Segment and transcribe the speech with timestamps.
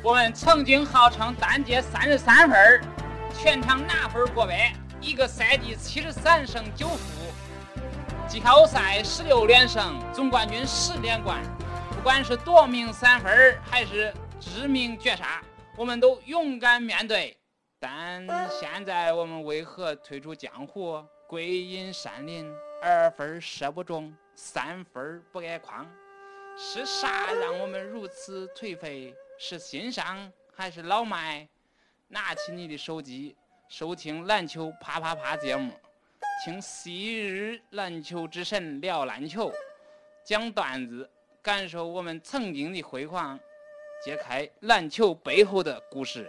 [0.00, 2.80] 我们曾经号称单节三十三分，
[3.34, 7.32] 全场拿分过百，一个赛季七十三胜九负，
[8.28, 11.42] 季后赛十六连胜，总冠军十连冠。
[11.90, 15.42] 不管是夺命三分还是致命绝杀，
[15.76, 17.36] 我们都勇敢面对。
[17.80, 22.48] 但现在我们为何退出江湖，归隐山林？
[22.80, 25.84] 二分射不中，三分不挨框，
[26.56, 29.12] 是啥让我们如此颓废？
[29.40, 31.48] 是新伤还是老迈？
[32.08, 33.36] 拿起你的手机，
[33.68, 35.72] 收听篮球啪啪啪节目，
[36.44, 39.52] 听昔日篮球之神聊篮球，
[40.24, 41.08] 讲段子，
[41.40, 43.38] 感受我们曾经的辉煌，
[44.04, 46.28] 揭开篮球背后的故事。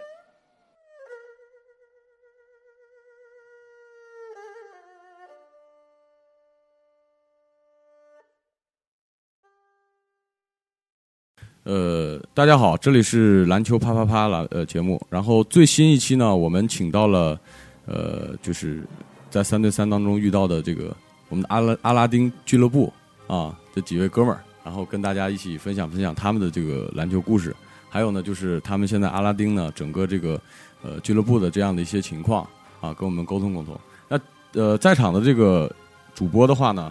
[11.64, 14.98] 呃，大家好，这里是篮球啪啪啪了呃节目。
[15.10, 17.38] 然后最新一期呢，我们请到了
[17.84, 18.82] 呃，就是
[19.28, 20.96] 在三对三当中遇到的这个
[21.28, 22.90] 我们的阿拉阿拉丁俱乐部
[23.26, 27.54] 啊这几位哥们儿，然后跟大家一起分享分享他们的这个篮球故事。
[27.90, 30.40] 还有呢，就是他们现在阿拉丁呢整个这个
[30.82, 32.42] 呃俱乐部的这样的一些情况
[32.80, 33.78] 啊，跟我们沟通沟通。
[34.08, 34.18] 那
[34.54, 35.70] 呃，在场的这个
[36.14, 36.90] 主播的话呢，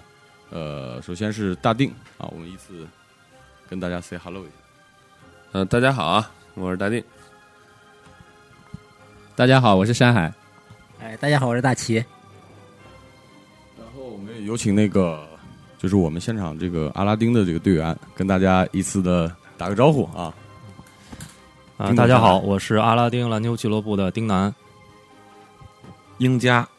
[0.51, 2.85] 呃，首先是大定啊，我们依次
[3.67, 4.58] 跟大家 say hello 一下。
[5.51, 7.03] 嗯，大家好啊，我是大定。
[9.35, 10.31] 大家好，我是山海。
[11.01, 11.95] 哎，大家好，我是大齐。
[11.95, 15.27] 然后我们也有请那个，
[15.79, 20.31] 就是我们现场这个阿拉丁的这个队员，跟大家依次的打个招呼啊。
[21.77, 24.53] 啊，大家好，我是阿拉丁篮球俱乐部的丁楠。
[26.19, 26.69] 英佳，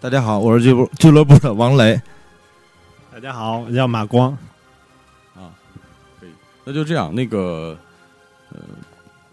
[0.00, 2.00] 大家好，我是俱部俱乐部的王雷。
[3.12, 4.34] 大家好，我叫马光。
[6.68, 7.74] 那就这样，那个，
[8.52, 8.60] 呃，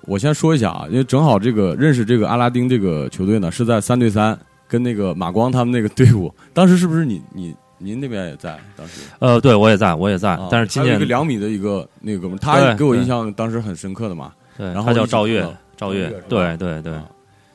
[0.04, 8.58] 我先说一下啊，因为正好这个认识这个阿拉丁这个球队呢，是在三对三跟那个马光他们那个队伍，当时是不是你你您那边也在？
[8.78, 14.32] 当时呃，对我也在，我也在，但是今年一个两米的一个那个哥们，他给我印象当时很深刻的嘛。
[14.58, 15.46] 对，然后他叫赵越，
[15.76, 16.94] 赵越，对对对。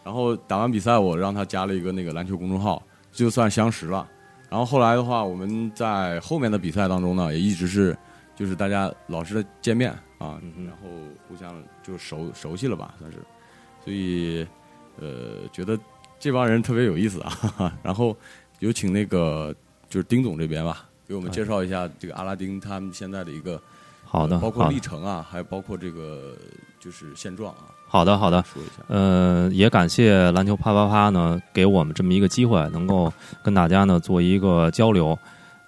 [0.05, 4.07] 然后打完比赛，我让他加了一个那个篮球公众号，就算相识了。
[4.51, 7.97] 然后后来的话，我们在后面的比赛当中呢，也一直是。
[8.41, 10.89] 就是大家老师的见面啊，然后
[11.29, 13.19] 互相就熟熟悉了吧，算是，
[13.85, 14.47] 所以
[14.99, 15.79] 呃，觉得
[16.19, 17.71] 这帮人特别有意思啊。
[17.83, 18.17] 然后
[18.61, 19.55] 有请那个
[19.91, 23.61] 就是丁总这边吧，给我们介绍一下这个阿拉丁他们现在的一个
[24.07, 26.35] 好的，包括历程啊，还有包括这个
[26.79, 27.69] 就是现状啊。
[27.89, 28.83] 好的，好的，说一下。
[28.89, 33.13] 呃，也感谢篮球啪啪啪呢，给我们这么一个机会，能够
[33.43, 35.19] 跟大家呢做一个交流。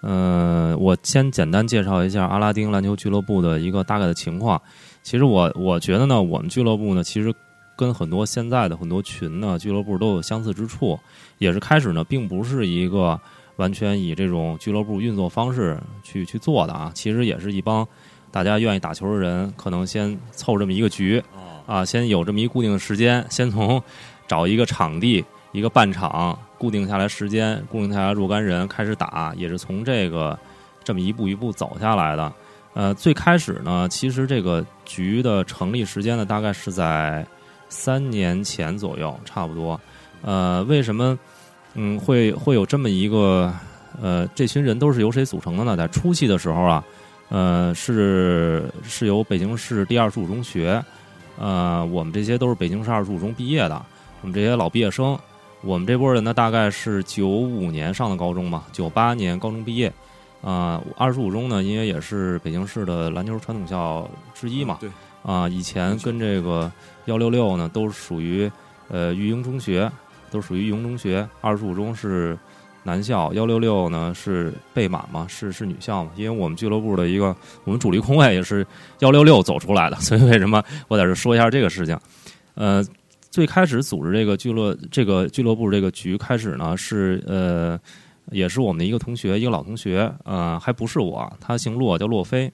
[0.03, 4.61] 呃，我先简单介绍一下阿拉丁篮球俱乐部的一个大概的情况。
[5.03, 7.33] 其实我我觉得呢，我们俱乐部呢，其实
[7.77, 10.99] 跟很多现在的很多群呢俱乐部都有相似之处。
[11.39, 13.19] 也是开始呢，并不是一个
[13.57, 16.91] 完全以这种俱乐部运作方式去去做的啊。
[16.95, 17.87] 其实也是一帮
[18.31, 21.23] 大家愿意打球的人，可能先凑这么一个局
[21.67, 23.81] 啊，先有这么一固定的时间，先从
[24.27, 25.25] 找一个场地。
[25.55, 30.39] 一个半场固定下来时间，固定下来若干人开始打，也是从这个
[30.85, 32.33] 这么一步一步走下来的。
[32.73, 37.27] 呃，最开始呢，其实这个局的成立时间呢，大概是在
[37.69, 39.81] 三年前左右，差不多。
[40.23, 41.19] 呃，为什么
[41.75, 43.53] 嗯会会有这么一个
[44.01, 45.77] 呃这群人都是由谁组成的呢？
[45.77, 46.85] 在初期的时候啊，
[47.29, 50.81] 呃是是由北京市第二十五中学，
[51.41, 53.85] 呃我们这些都是北京市二十五中毕业的，
[54.21, 55.19] 我们这些老毕业生。
[55.65, 59.93] 我们这波人呢，大概是九五年上的高中嘛，九八年高中毕业，
[60.43, 64.91] 啊，二十五中呢，因为也是北京市的篮球传统校之一嘛，对，
[65.23, 66.71] 啊，以前跟这个
[67.05, 68.51] 幺六六呢，都属于
[68.89, 69.89] 呃育英中学，
[70.33, 72.37] 都属于育英中学，二十五中是
[72.83, 78.67] 男校，幺六六呢是贝满嘛，是是女校嘛，因为我们俱乐部的一个我们主力控卫也是
[78.99, 81.97] 幺六六走出来的，所以为什么我在这说一下这个事情，
[82.55, 82.85] 呃。
[83.33, 87.81] 最开始组织这个俱乐这个俱乐部这个局开始呢，是呃，
[88.31, 92.53] 也是我们的一个同学，一个老同学，呃，还不是我，他姓骆，叫骆飞。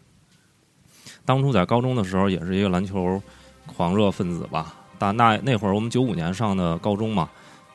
[1.25, 3.20] 当初在高中的时候，也是一个篮球
[3.66, 4.72] 狂热分子吧。
[5.00, 7.28] 但那那会儿我们九五年上的高中嘛，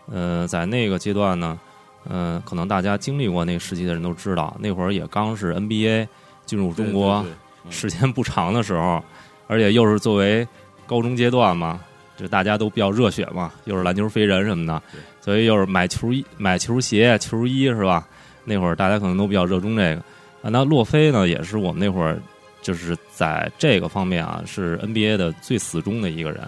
[0.10, 1.60] 呃，在那个阶段呢，
[2.08, 6.08] 呃，可能大家经历过那个时期的人都知道，那会儿也刚是 NBA
[6.46, 7.26] 进入中国
[7.70, 9.04] 时间不长的时候，
[9.48, 10.48] 而且又是作为
[10.88, 11.82] 高中阶段嘛。
[12.16, 14.82] 就大家都比较热血嘛，又是篮球飞人什么的，
[15.20, 18.08] 所以又是买球衣、买球鞋、球衣是吧？
[18.46, 20.02] 那会儿大家可能都比较热衷这个。
[20.42, 22.20] 啊，那洛菲呢，也是我们那会儿
[22.62, 26.42] 就是在这个方面啊，是 NBA 的最死忠的一个人。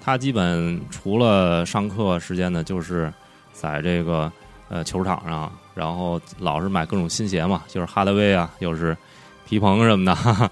[0.00, 3.12] 他基本除了上课时间呢，就是
[3.52, 4.30] 在这个
[4.68, 8.96] 呃球场上，然后老是买各种新鞋嘛，就是哈德威啊，又是
[9.48, 10.50] 皮蓬什么的，哈 哈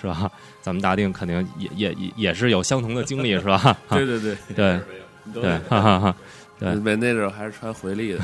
[0.00, 0.30] 是吧？
[0.66, 3.76] 咱们大定肯定也也也也是有相同的经历，是吧？
[3.88, 4.80] 对对对 对
[5.32, 6.16] 对，哈哈哈。
[6.58, 8.18] 对，那那阵儿还是穿回力的，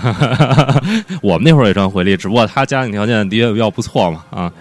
[1.22, 4.52] 我们那会儿也穿回力，只不过他家庭条件的确比较不错嘛啊。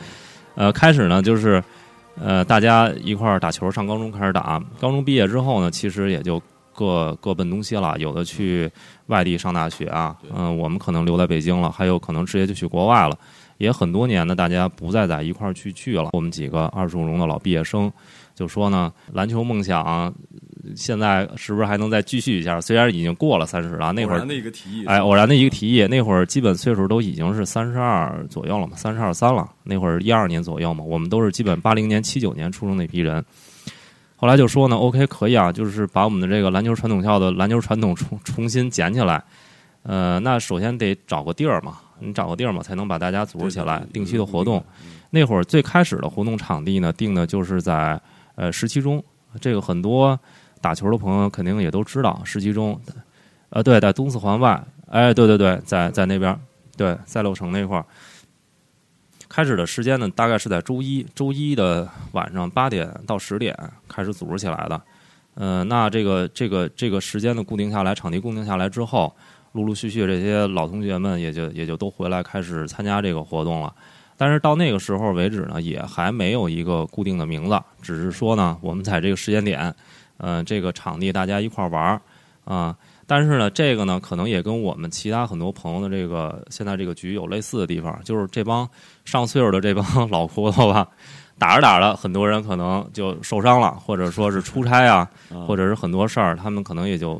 [0.53, 1.63] 呃，开始呢就是
[2.21, 6.39] 呃大家一块儿打球，上高中开始打，高中毕业之后呢，其实也就
[6.71, 8.69] 各各奔东西了，有的去
[9.07, 13.17] 外地上大学啊，嗯，我们可能留在北京了，还有可能直接就去国外了，
[13.61, 16.09] 也很多年呢，大家不再在一块儿去聚了。
[16.13, 17.91] 我们几个二十五中的老毕业生
[18.33, 20.13] 就说呢，篮球梦想。
[20.75, 22.61] 现在是不是还能再继续一下？
[22.61, 29.49] 虽然已经过了三十了，那会儿的一个提议，哎，偶然的一个提议，那会儿基本岁数都已经是三十二左右了嘛，三十二三了。
[29.63, 33.25] 那会儿一二年左右嘛，我们都是基本八零年、七九年出生那批人。
[34.15, 39.21] 后来就说呢，OK，可以啊，就是把我们的这个篮球传统校的篮球传统重重新捡起来。
[39.81, 44.61] 呃，那首先得找个地儿嘛，你找个地儿嘛，才能把大家组织起来，定期的活动。
[45.11, 48.01] 那会儿最开始的活动场地呢，定的就是在
[48.35, 49.03] 呃十七中，
[49.39, 50.19] 这个很多。
[50.59, 52.79] 打球的朋友肯定也都知道，十七中，
[53.49, 56.39] 呃，对，在东四环外，哎，对对对，在在那边，
[56.77, 57.85] 对，赛洛城那块儿。
[59.27, 63.57] 开始的时间呢，大概是在周一，周一的晚上八点到十点
[63.87, 64.79] 开始组织起来的。
[65.33, 69.15] 呃，那这个这个这个时间呢固定下来，场地固定下来之后，
[69.51, 73.73] 陆陆续续这些老同学们也就也就都回来开始参加这个活动了。
[74.17, 79.73] 但是到那个时候为止呢，也还没有一个固定的名字，只是说呢，我们在这个时间点。
[80.23, 82.01] 嗯，这个场地大家一块儿玩儿
[82.45, 82.77] 啊，
[83.07, 88.69] 但是呢，这个呢，可能也跟我们其他很多朋友的这个现在这个局有类似的地方，就是这帮
[89.03, 90.87] 上岁数的这帮 老骨头吧，
[91.39, 95.09] 打着打着，很多人可能就受伤了，或者说是出差啊，
[95.47, 97.19] 或者是很多事儿，他们可能也就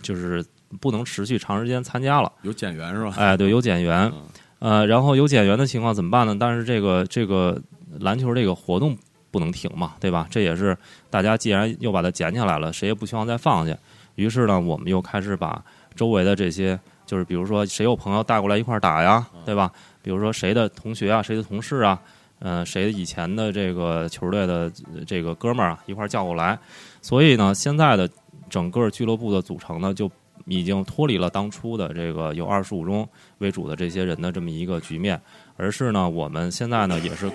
[0.00, 0.42] 就是
[0.80, 2.32] 不能持续长时间参加了。
[2.42, 3.14] 有减员是吧？
[3.16, 4.12] 哎，对，有减员，
[4.58, 6.36] 呃，然后有减员的情况怎么办呢？
[6.38, 7.60] 但是这个这个
[8.00, 8.96] 篮球这个活动。
[9.34, 10.28] 不能停嘛，对吧？
[10.30, 10.78] 这也是
[11.10, 13.76] 大家既然又把它捡起来了，谁也不希望再放下。
[14.14, 15.60] 于是呢，我们又开始把
[15.96, 19.72] 周围的这些，就是比如说谁有朋友带过来一块儿打呀，对吧？
[20.02, 22.00] 比如说谁的同学啊，谁的同事啊，
[22.38, 24.70] 嗯，谁以前的这个球队的
[25.04, 26.56] 这个哥们儿啊，一块儿叫过来。
[27.02, 28.08] 所以呢，现在的
[28.48, 30.08] 整个俱乐部的组成呢，就
[30.46, 33.08] 已经脱离了当初的这个有二十五中
[33.38, 35.20] 为主的这些人的这么一个局面，
[35.56, 37.30] 而是呢，我们现在呢也是。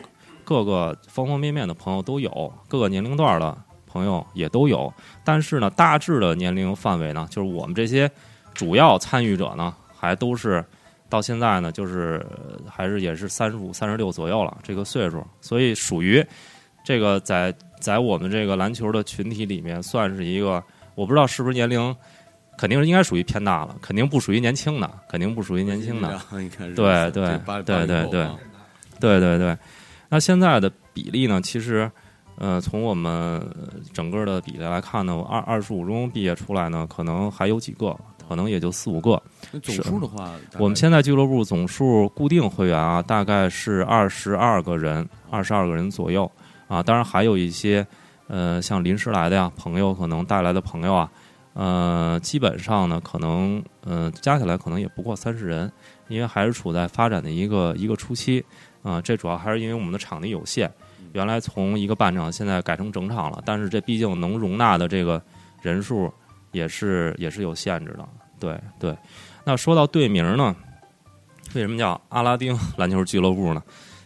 [0.45, 4.91] 各个方方面面的朋友都有，各个年龄段的朋友也都有，
[5.23, 8.09] 但是呢，大致的年龄范围呢，就是我们这些
[8.55, 10.65] 主要参与者呢，还都是
[11.07, 12.25] 到现在呢，就是
[12.67, 16.25] 还是也是三十五、三十六左右了这个岁数，所以属于
[16.83, 20.63] 这个在在我们这个篮球的群体里面，算是一个
[20.95, 21.95] 我不知道是不是年龄，
[22.59, 26.19] 肯定是应该属于偏大了，肯定不属于年轻的，肯定不属于年轻的，
[26.75, 28.27] 对对对对对
[28.99, 29.57] 对对对。
[30.09, 31.39] 那现在的比例呢？
[31.39, 31.89] 其实，
[32.35, 33.41] 呃，从我们
[33.93, 37.95] 整个的比例来看呢，我二二十五中毕业出来呢，可能还有几个，
[38.27, 39.21] 可能也就四五个。
[39.63, 46.29] 总数的话，我们现在俱乐部总数固定会员啊，大概是二十二个人，二十二个人左右
[46.67, 46.83] 啊。
[46.83, 47.87] 当然还有一些，
[48.27, 51.09] 呃，像临时来的呀，朋友可能带来的朋友啊，
[51.53, 55.71] 呃，基本上呢，可能呃，加起来可能也不过三十人，
[56.07, 58.43] 因为还是处在发展的一个一个初期。
[58.81, 60.71] 啊，这主要还是因为我们的场地有限，
[61.11, 65.21] 原来从一个半场现在改成整场了，但是这毕竟能容纳的这个
[65.61, 66.09] 人数
[66.53, 68.07] 也是也是有限制的。
[68.39, 68.97] 对对，
[69.43, 70.55] 那说到队名呢，
[71.55, 73.61] 为什么叫阿拉丁篮球俱乐部呢？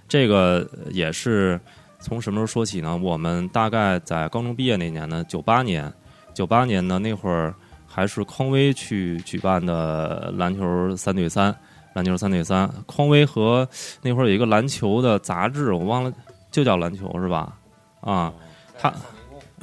[0.08, 1.62] 这个也是
[2.00, 2.98] 从什么时候说起呢？
[2.98, 5.94] 我们大概在高中毕业那年呢，九八年，
[6.34, 7.54] 九八年呢那会儿
[7.88, 11.56] 还是匡威去举办的篮球三对三。
[11.96, 13.70] 篮球三对三，匡威和
[14.02, 16.12] 那会儿有一个篮球的杂志，我忘了，
[16.50, 17.54] 就叫篮球是吧？
[18.02, 18.34] 啊，
[18.80, 18.92] 他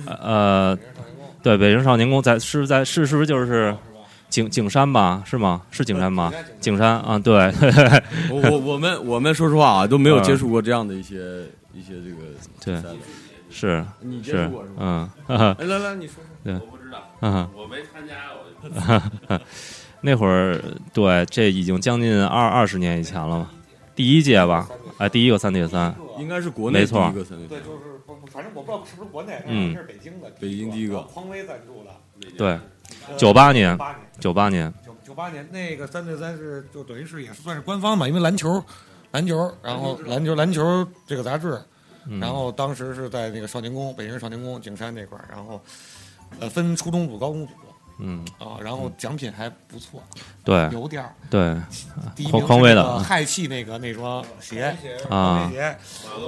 [0.07, 0.79] 呃，
[1.43, 3.77] 对，北京少年宫在是在是是不是就是
[4.29, 5.25] 景景山吧？
[5.27, 5.62] 是吗？
[5.73, 6.33] 是景山吗？
[6.61, 7.53] 景山啊，对。
[8.31, 11.17] 我我我们我们说实话啊，都没有接触过这样的一些
[11.75, 12.81] 一些这个对，
[13.50, 15.12] 是你接触过是吗？
[15.27, 19.41] 嗯， 来来你说说，对，我不知道，嗯，我没参加，我。
[20.03, 20.59] 那会儿，
[20.95, 23.51] 对，这已经将近二二十年以前了嘛，
[23.95, 24.67] 第一届吧，
[24.97, 28.01] 哎，第一个三对三，应该是国内没错，对对，就是
[28.33, 31.91] 反正我不知道是不是国内，嗯，是北京的，北京第一个，匡威赞助的，
[32.39, 32.59] 对，
[33.19, 33.79] 九八年，
[34.19, 38.63] 九八年，九九八年，那个三对三是就等于是也是算是官方嘛，因为篮球，
[39.11, 41.61] 篮球，然后篮球篮球这个杂志，
[42.07, 42.19] 嗯。
[42.21, 45.61] 然后当时是在那个少年宫，北京少年宫景山那块儿，然后
[46.39, 47.53] 呃分初中组、高中组
[48.03, 50.03] 嗯，啊，然后奖品还不错，
[50.43, 51.55] 对油垫儿，对
[52.17, 54.75] 第一匡名是那匡威的个氦气那个那双鞋，
[55.11, 55.77] 啊鞋，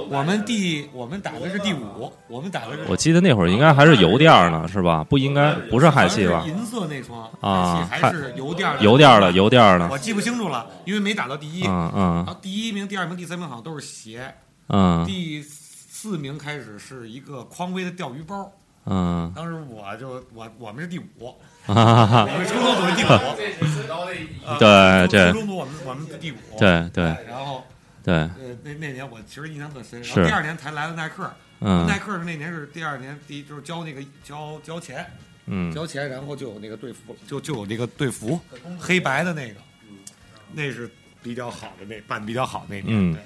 [0.07, 5.03] 我们第我们打的是第五，我们打的是我记得那会儿应该还是油垫儿呢，是吧？
[5.03, 6.43] 不应该不是氦气吧？
[6.45, 11.65] 银色那双啊还是油垫儿的油垫儿的，油垫儿的我，记不清楚了，因为没打到第一。
[11.65, 14.31] 嗯嗯然后第一名、第二名、第三名好像都是鞋，
[14.69, 18.51] 嗯第四名开始是一个匡威的钓鱼包。
[18.85, 21.35] 嗯，当时我就我我们是第五，
[21.65, 25.31] 哈哈哈我们初中组是第五，这是最高的一啊对。
[25.31, 27.03] 初中组我们我们是第五，对对。
[27.27, 27.63] 然后
[28.03, 28.29] 对，呃
[28.63, 31.87] 那那年我其实印象特深，然后第二年才来的耐克，嗯。
[31.87, 35.05] 耐克是那年是第二年第一就是交那个交交钱，
[35.45, 35.73] 嗯。
[35.73, 38.39] 交钱，然后就有那个队服，就就有那个队服，
[38.77, 39.55] 黑白的那个，
[40.51, 40.89] 那是
[41.21, 43.17] 比较好的那办比较好那年，嗯。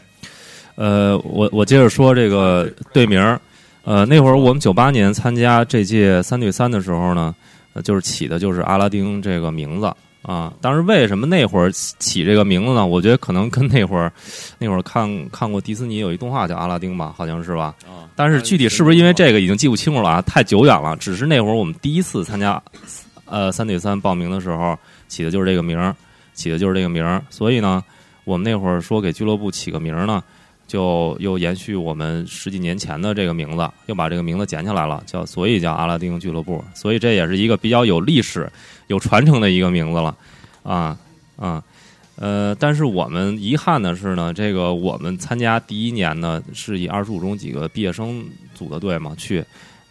[0.75, 3.41] 呃，我我接着说这个队名儿，
[3.87, 7.33] 呃，那会儿我们九八年参加这届三对三的时候呢，
[7.71, 9.89] 呃就是起的就是阿拉丁这个名字
[10.23, 10.51] 啊。
[10.59, 12.85] 当时为什么那会儿起起这个名字呢？
[12.85, 14.11] 我觉得可能跟那会儿
[14.59, 17.73] 那会儿看看过迪斯尼有一动画叫阿拉丁吧，好像是吧。
[17.85, 20.93] 啊，但是具体是不是因为这个已经记不清楚了啊，太久远了。
[20.97, 22.61] 只是那会儿我们第一次参加
[23.23, 24.77] 呃三对三报名的时候
[25.07, 25.95] 起的就是这个名儿，
[26.33, 27.23] 起的就是这个名儿。
[27.29, 27.81] 所以呢，
[28.25, 30.21] 我们那会儿说给俱乐部起个名儿呢，
[30.67, 36.63] 就又延续我们十几年前的这个名字，又把这个名字捡起来了，叫所以叫阿拉丁俱乐部。
[36.75, 38.51] 所以这也是一个比较有历史、
[38.87, 40.15] 有传承的一个名字了，
[40.63, 40.97] 啊
[41.37, 41.63] 啊。
[42.17, 49.45] 呃，但是我们遗憾的是呢，这个我们参加第一年呢，是以二十五中几个毕业生组的队嘛去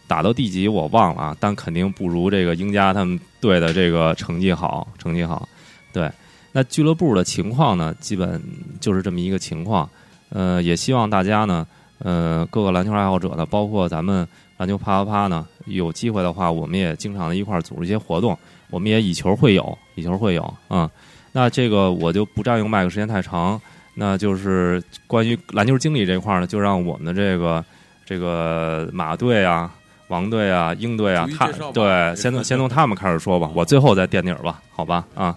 [0.07, 5.47] 打到第几我忘了啊，但肯定不如这个英家他们队的这个成绩好，成绩好。
[5.93, 6.11] 对，
[6.51, 8.43] 那俱乐部的情况呢，基本
[8.81, 9.89] 就是这么一个情况。
[10.29, 11.65] 呃，也希望大家呢，
[11.99, 18.37] 呃，各个篮球爱好者呢，包括咱们篮球啪啪啪呢，有机会的话，我们也经常的一块儿组织一些活动，
[18.69, 20.89] 我们也以球会友，以球会友啊、嗯。
[21.31, 23.61] 那这个我就不占用麦克时间太长，
[23.93, 27.63] 那就是关于篮球经理这块儿呢，就让我们的这个
[28.05, 29.71] 这个马队啊、
[30.07, 35.35] 王队啊、鹰队啊，他对，先从先从他们开始说吧，我最后再垫底儿吧，好吧啊。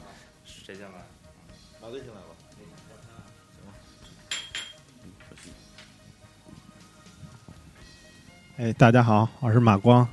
[8.61, 10.07] 哎，大家好，我是马光。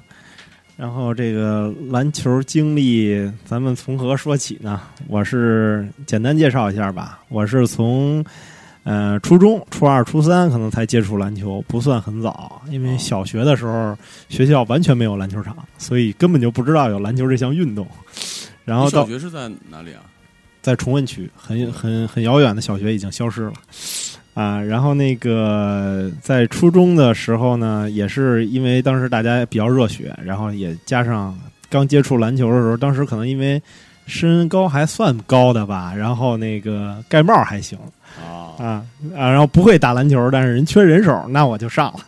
[0.77, 4.81] 然后这个篮球经历，咱们从何说起呢？
[5.09, 7.19] 我是简单介绍一下吧。
[7.27, 8.23] 我是从
[8.83, 12.61] 呃初中、初二、初三可能才接触篮球，不算很早。
[12.69, 13.97] 因为小学的时候
[14.29, 17.85] 学校完全没有篮球场，所以根本就不知道有篮球这项运动。
[18.63, 20.03] 然后小学是在哪里啊？
[20.61, 23.53] 在崇文区，很很很遥远的小学已经消失了
[24.37, 24.61] 啊。
[24.61, 31.37] 然后那个在初中的时候呢，也是因为当时大家比较热血，然后也加上
[31.69, 33.61] 刚接触篮球的时候，当时可能因为
[34.05, 37.77] 身高还算高的吧，然后那个盖帽还行
[38.21, 38.65] 啊，啊
[39.15, 41.99] 啊，然后不会打篮球，但是人缺人手，那我就上了。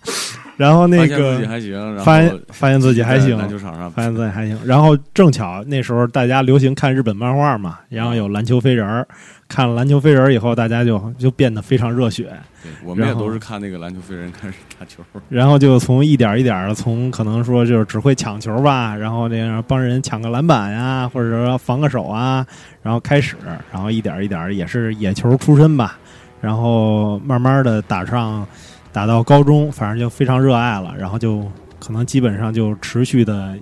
[0.59, 4.59] 然后那发现自己个还行，然后发现发现自己还行，篮球场上发现自己还行。
[4.65, 9.07] 然后正巧那时候大家流行看日本漫画嘛，然后有篮球飞人儿，
[9.47, 12.23] 看了篮球飞人儿以后，大家就就变得非常热血，
[12.61, 15.01] 对，我们也都是看那个篮球飞人开始打球。
[15.29, 22.45] 然后就从一点一点的从可能说就是只会抢球吧，然后这样帮人抢个篮板呀，或者说防个手啊，
[22.83, 23.37] 然后开始，
[23.71, 25.97] 然后一点一点也是野球出身吧，
[26.41, 28.45] 然后慢慢的打上
[28.91, 31.45] 打到高中，反正就非常热爱了，然后就
[31.79, 33.55] 可能基本上就持续的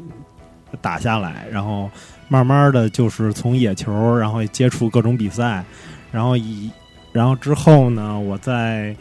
[0.82, 1.90] 打下来，然后
[2.28, 5.64] 慢慢的就是从野球，然后接触各种比赛，
[6.12, 6.70] 然后以
[7.12, 8.96] 然后之后呢，我在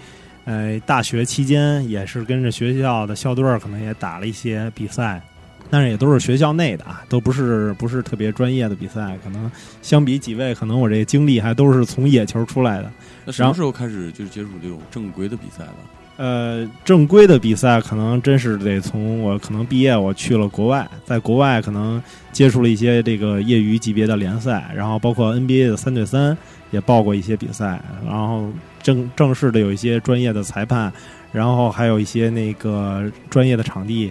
[0.44, 5.20] 呃大学期间也是跟着学校的校队儿，可能也打了一些比赛。
[5.68, 9.18] 但是也都是学校内的啊，都不是不是特别专业的比赛。
[9.24, 9.50] 可能
[9.82, 12.88] 相比几位，可能我这个经历还都是从野球出来的。
[13.24, 15.74] 那什么时候开始就是接触这种正规的比赛了？
[16.16, 26.34] 呃，正规的比赛可能真是得从我可能毕业，我去了国外，在国外可能接触了一些这个业余级别的联赛，然后包括 NBA 的三对三
[26.70, 28.50] 也报过一些比赛，然后
[28.82, 30.90] 正正式的有一些专业的裁判，
[31.32, 34.10] 然后还有一些那个专业的场地，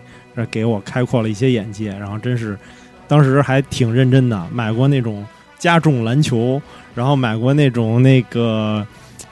[0.52, 2.56] 给我开阔了一些眼界，然后真是
[3.08, 5.26] 当时还挺认真的，买过那种
[5.58, 6.62] 加重篮球，
[6.94, 8.86] 然后买过那种那个。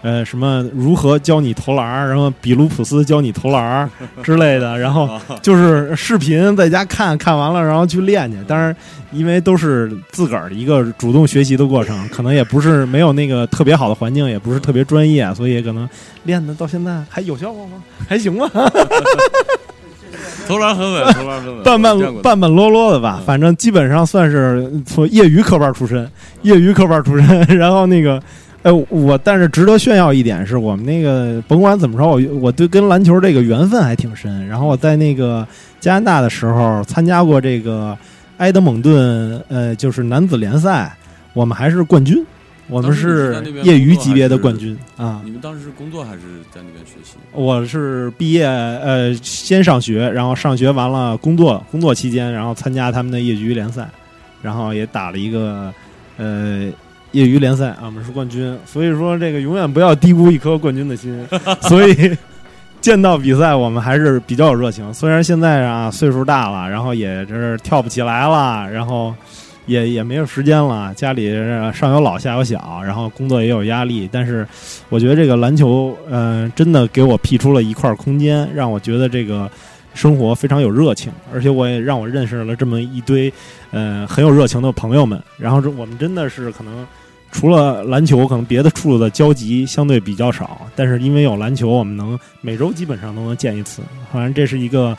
[0.03, 3.89] 呃，什么如何教你投篮儿，然后比卢普斯教你投篮儿
[4.21, 5.09] 之类的，然后
[5.41, 8.37] 就是视频在家看看完了，然后去练去。
[8.45, 8.75] 当然，
[9.13, 15.89] 因为都是自个儿的一个主动学习的过程，可能也不是没有那个特别好的环境，也不是特别专业，所以可能
[16.23, 17.81] 练的到现在还有效果吗？
[18.07, 18.49] 还行吧。
[20.45, 26.09] 投篮很稳，投篮很稳， 半半半半落落的吧，反正基本上算是从业余科班出身，
[26.41, 27.41] 业余科班出身。
[27.57, 28.21] 然后那个，
[28.63, 34.47] 哎，我但是值得炫耀一点是我们那个，甭管怎么说，我我对跟篮球这个缘分还挺深。
[34.47, 35.45] 然后我在那个
[35.81, 37.97] 加拿大的时候参加过这个
[38.37, 40.95] 埃德蒙顿，呃，就是男子联赛，
[41.33, 42.25] 我们还是冠军，
[42.67, 45.21] 我们是业余级别的冠军啊。
[45.25, 47.15] 你们当时是工作还是在那边学习？
[47.33, 53.89] 我是毕业，呃，先上学，然后上学完了工作，工作期间，然后参加他们的业余联赛，
[54.41, 55.73] 然后也打了一个
[56.15, 56.69] 呃
[57.13, 58.55] 业余联赛啊，我们是冠军。
[58.65, 61.25] 所以说，这个永远不要低估一颗冠军的心。
[61.61, 62.15] 所以
[62.81, 64.93] 见到比赛，我们还是比较有热情。
[64.93, 69.15] 虽然现在啊岁数大了，然后也是跳不起来了，然后
[69.65, 71.31] 也也没有时间了，家里
[71.73, 74.45] 上有老下有小，然后工作也有压力，但是
[74.89, 79.49] 我觉得这个篮球，嗯、真的给我辟出了一块空间，让我觉得这个
[79.93, 83.31] 生活非常有热情，而且我也让我认识了这么一堆，
[83.71, 85.21] 呃，很有热情的朋友们。
[85.37, 86.85] 然后我们真的是可能
[87.33, 93.81] 除了篮球，可能别的处的交集相对比较少，但是因为有篮球，我们能每周基本上都能见一次。
[94.11, 94.95] 反正这是一个，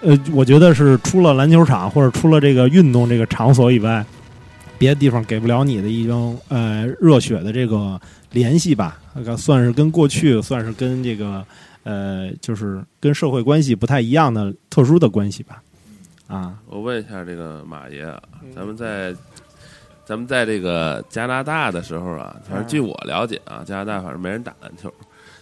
[0.00, 4.02] 呃，我觉得是除了篮球场或者除了这个运动这个场所以外，
[4.78, 8.00] 别的地方给不了你的一种呃热血的这个
[8.30, 11.44] 联系吧，那个算是跟过去，算是跟这个
[11.82, 15.60] 呃，就是跟社会关系不太一样的特殊的关系吧。
[16.28, 18.06] 啊，我问一下这个马爷，
[18.54, 19.12] 咱们在
[20.04, 24.92] 咱们在这个加拿大的时候啊，反正据我了解啊，加拿大反正没人打篮球，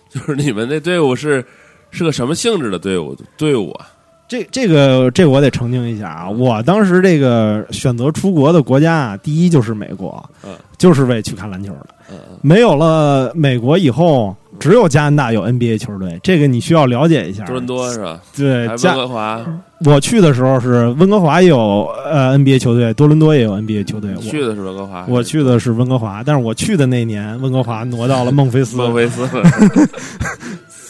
[0.09, 1.45] 就是你们那队伍是
[1.90, 3.91] 是个什么性质的队伍队伍啊？
[4.33, 11.87] 这这个这我得澄清一下啊，我当时这个选择出国的国家啊，第一就是美国，嗯就是为去看篮球的。
[12.11, 17.45] 嗯没有了美国以后，只有加拿大有 NBA 球队，这个你需要了解一下。
[17.45, 18.19] 多伦多是吧？
[18.35, 19.47] 对，加温哥华？
[19.85, 24.15] 我去的时候是温哥华也有呃 NBA 球队，多伦多也有 NBA 球队。
[24.17, 25.05] 我去的是温哥华？
[25.09, 29.29] 我去的是温哥华，但是我去的那年，温哥华挪到了孟菲斯，孟菲斯。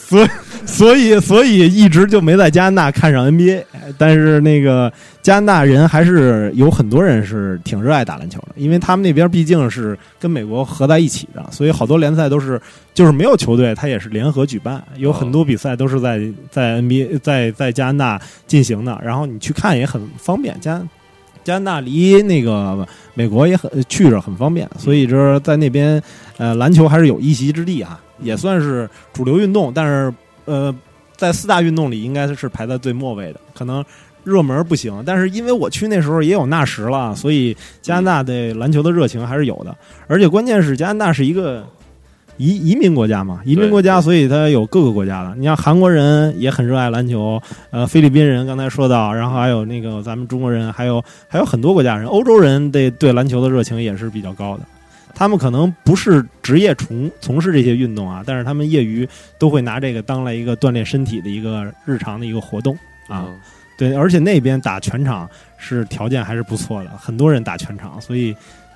[0.07, 0.27] 所 以
[0.65, 3.63] 所以所以一直就没在加拿大看上 NBA。
[3.97, 12.59] 但是那个加拿大人还是有很多人是挺热爱打篮球的，因为他们那边毕竟是跟美国合在一起的，所以好多联赛都是
[12.93, 20.57] 就是没有球队，他也是联合举办，有很多比赛都是在在 NBA 在在加拿大进行的，然后你去看也很方便。
[20.61, 20.81] 加
[21.43, 26.01] 加拿大离那个美国也很去着很方便，所以就是在那边
[26.37, 30.11] 呃篮球还是有一席之地啊，也算是主流运动，但是
[30.45, 30.73] 呃
[31.15, 33.83] 在四大运动里应该是排在最末位的，可能
[34.23, 35.03] 热门不行。
[35.05, 39.75] 但是因为我去那时候也有纳什了，所以加拿大对篮球的热情还是有的，
[40.07, 41.65] 而且关键是加拿大是一个。
[42.37, 45.35] 移移民国家嘛，移民国家，所以它有各个国家的。
[45.35, 54.63] 你像韩国人也很热爱篮球，呃，菲律宾人刚才说到，然后还有那个咱们中国人，还有还有很多国家人，欧洲人对对篮球的热情也是比较高的。
[55.15, 62.75] 他们可能不是职业从从事这些运动啊，但是他们业余都会拿这个当来一个锻炼身体的一个日常的一个活动
[63.07, 63.25] 啊。
[63.27, 63.39] 嗯
[63.75, 68.33] 对，而且那边打全场是条件还是不错的，很多人打全场，所以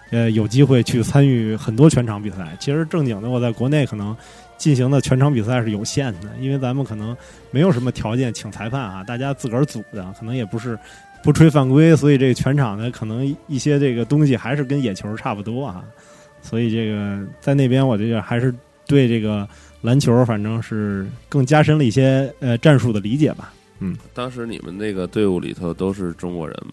[0.10, 2.58] 呃有机会去参与很多全场比赛。
[2.60, 4.18] 其实正经的我在国内可能
[4.58, 7.16] 进行的全场比赛是有限的，因为咱们可能
[7.52, 10.78] 没有什么条件请裁判啊，大家自个儿组的，可能也不是
[11.22, 15.84] 不吹犯规，所以这个全场呢可能一些这个东西还是跟野球差不多啊。
[16.42, 18.54] 所以这个在那边我觉得还是
[18.86, 19.48] 对这个
[19.82, 23.54] 篮球反正是更加深了一些呃战术的理解吧。
[23.80, 26.72] 嗯当时你们那个队伍里头都是中国人吗？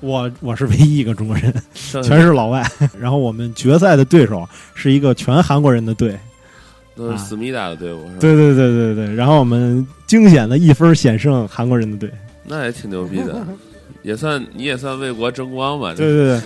[0.00, 2.62] 我我是唯一一个中国人，全是老外。
[2.98, 6.18] 然后我们决赛的对手是一个全韩国人的队，
[6.94, 8.18] 都是思密达的队伍是吧？
[8.20, 9.14] 对对对对对。
[9.14, 12.10] 然后我们惊险的一分险胜韩国人的队，
[12.44, 13.46] 那也挺牛逼的，
[14.04, 15.92] 也算你也算为国争光吧。
[15.96, 16.40] 对对对。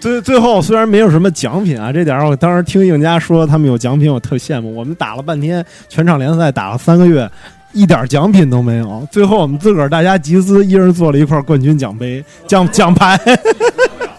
[0.00, 4.72] 最最后虽然没有什么奖品啊，这点儿我当时听应家说他们有奖品，我特羡慕。
[4.72, 7.28] 我们打了半天全场联赛，打了三个月，
[7.72, 9.04] 一点奖品都没有。
[9.10, 13.18] 最后我们自个儿大家集资，一人做了一块冠军奖杯、奖奖牌。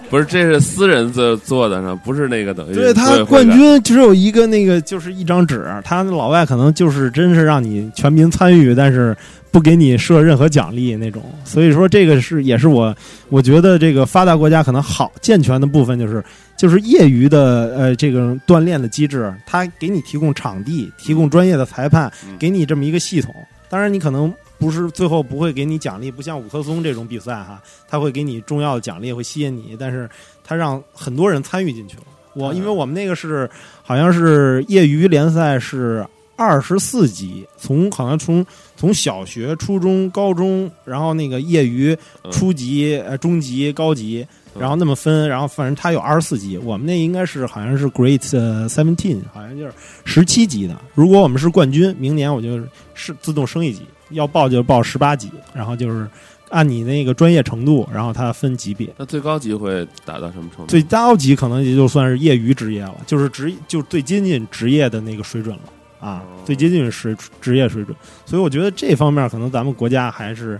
[0.09, 5.67] 不是，这是私人做做的呢，不是那个等于对他冠军只有一个那个，就是一张纸。
[5.83, 9.15] 他老外可能就是真是让你全民参与，但是
[9.51, 11.23] 不给你设任何奖励那种。
[11.43, 12.95] 所以说，这个是也是我
[13.29, 16.23] 我觉得这个发达国家可能好健全的部分就是
[16.57, 23.33] 就是业余的呃这个锻炼的机制，它给你提供场地，提供专业的裁判，嗯给你这么一个系统。
[23.69, 30.09] 当然，你可能不是最后不会给你奖励，不像五棵松这种比赛哈，他会给你重要的奖励，会吸引你，但是
[30.43, 32.03] 他让很多人参与进去了。
[32.33, 33.49] 我因为我们那个是
[33.83, 36.05] 好像是业余联赛是
[36.39, 38.45] 二十四级，从好像从
[38.77, 44.25] 从小学、初中、高中，然后那个业余嗯初级、呃中级、高级，
[44.55, 49.73] 嗯然后那么分，然后反正他有二十四级，我们那应该是好像是 Great 呃 Seventeen，好像就是
[50.05, 50.79] 十七级的。
[50.95, 52.57] 如果我们是冠军，明年我就
[52.93, 56.07] 是自动升一级，要报就报十八级，然后就是
[56.51, 58.87] 按你那个专业程度，然后它分级别。
[58.95, 60.71] 那最高级会达到什么程度？
[60.71, 65.61] 最高级可能也就算是业余职业了，就是职就最接近职业的那个水准了
[65.99, 67.95] 啊哦，最接近是职业水准。
[68.25, 70.59] 所以我觉得这方面可能咱们国家还是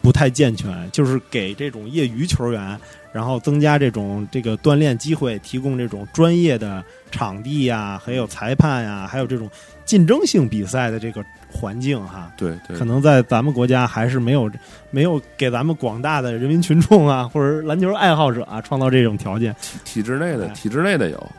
[0.00, 2.78] 不太健全，就是给这种业余球员，
[3.12, 9.50] 然后增加这种这个锻炼机会，提供这种专业的场地呀，还有裁判呀，还有这种
[9.84, 12.30] 竞争性比赛的这个环境哈。
[12.36, 14.50] 对对，可能在咱们国家还是没有
[14.90, 19.54] 没有给咱们广大的人民群众啊，或者篮球爱好者啊，创造这种条件。
[19.84, 21.30] 体制内的哎体制内的有，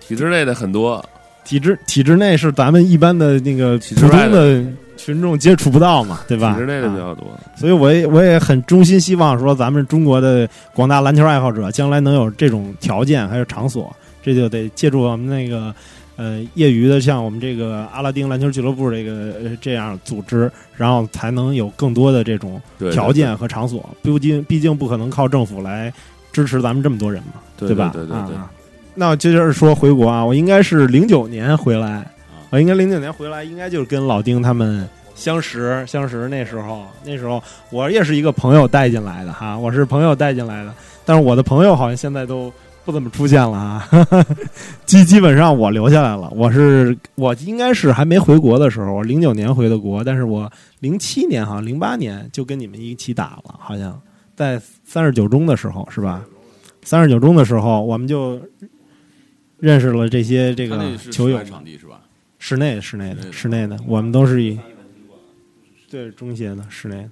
[0.00, 1.04] 体制内的很多，
[1.44, 4.64] 体制体制内是咱们一般的那个普通的
[4.96, 6.54] 群众接触不到嘛，对吧？
[6.54, 7.26] 体制内的比啊较多。
[7.56, 15.74] 所以我也我也很衷心希望说，咱们中国的广大篮球爱好者将来能有这种条件还有场所，这就得借助我们那个
[16.16, 22.60] 呃业余的，像我们这个阿拉丁篮球俱乐部这个呃这样组织，然后才能有更多的这种
[22.92, 23.88] 条件和场所。
[24.00, 25.92] 毕竟毕竟不可能靠政府来
[26.32, 27.90] 支持咱们这么多人嘛，对吧？
[27.92, 28.50] 对对对对啊
[28.94, 32.06] 那我接着说回国啊，我应该是零九年回来，
[32.50, 40.72] 我应该零九年回来，应该就是跟老丁他们相识相识那时候，那时候我也是一个朋友带进来的哈，我是朋友带进来的，
[41.04, 42.52] 但是我的朋友好像现在都
[42.84, 43.88] 不怎么出现了啊，
[44.86, 54.00] 基基本上我留下来了，我是我应该是还没回国的时候，我零九年回的国，但是我零七年好像零八年就跟你们一起打了，好像
[54.36, 56.22] 在三十九中的时候是吧？
[56.82, 58.38] 三十九中的时候，我们就
[59.64, 62.02] 认识了这些这个球友场地是吧？
[62.38, 64.58] 室内室内的室内的室内的，我们都是以
[65.90, 67.08] 对中协的室内的。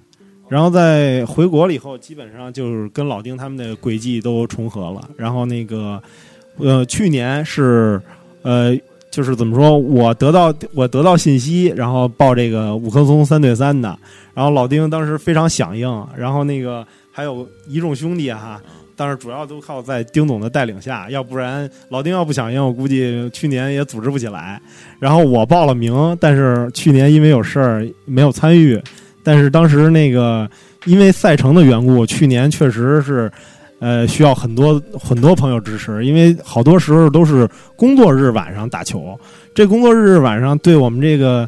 [0.47, 5.09] 然后在回国了以后，基本上就是跟老丁他们的轨迹都重合了。
[5.17, 5.99] 然后那个
[6.59, 7.99] 呃，去年是
[8.43, 8.77] 呃，
[9.09, 13.97] 就是怎么说，我得到我得到信息，然后报这个五棵松三对三的，
[14.35, 18.61] 然后老丁当时非常响应，然后那个还有一众兄弟哈。
[19.03, 24.57] 但是主要都靠在丁总的带领下，要不然老丁要不响应，我估计去年也组织不起来。
[24.97, 28.81] 然后我报了名，但是去年因为有事儿没有参与。
[29.21, 30.49] 但是当时那个
[30.85, 33.29] 因为赛程的缘故，去年确实是
[33.79, 39.19] 呃需要很多很多朋友支持，因为好多时候都是工作日晚上打球。
[39.53, 41.45] 这工作日晚上对我们这个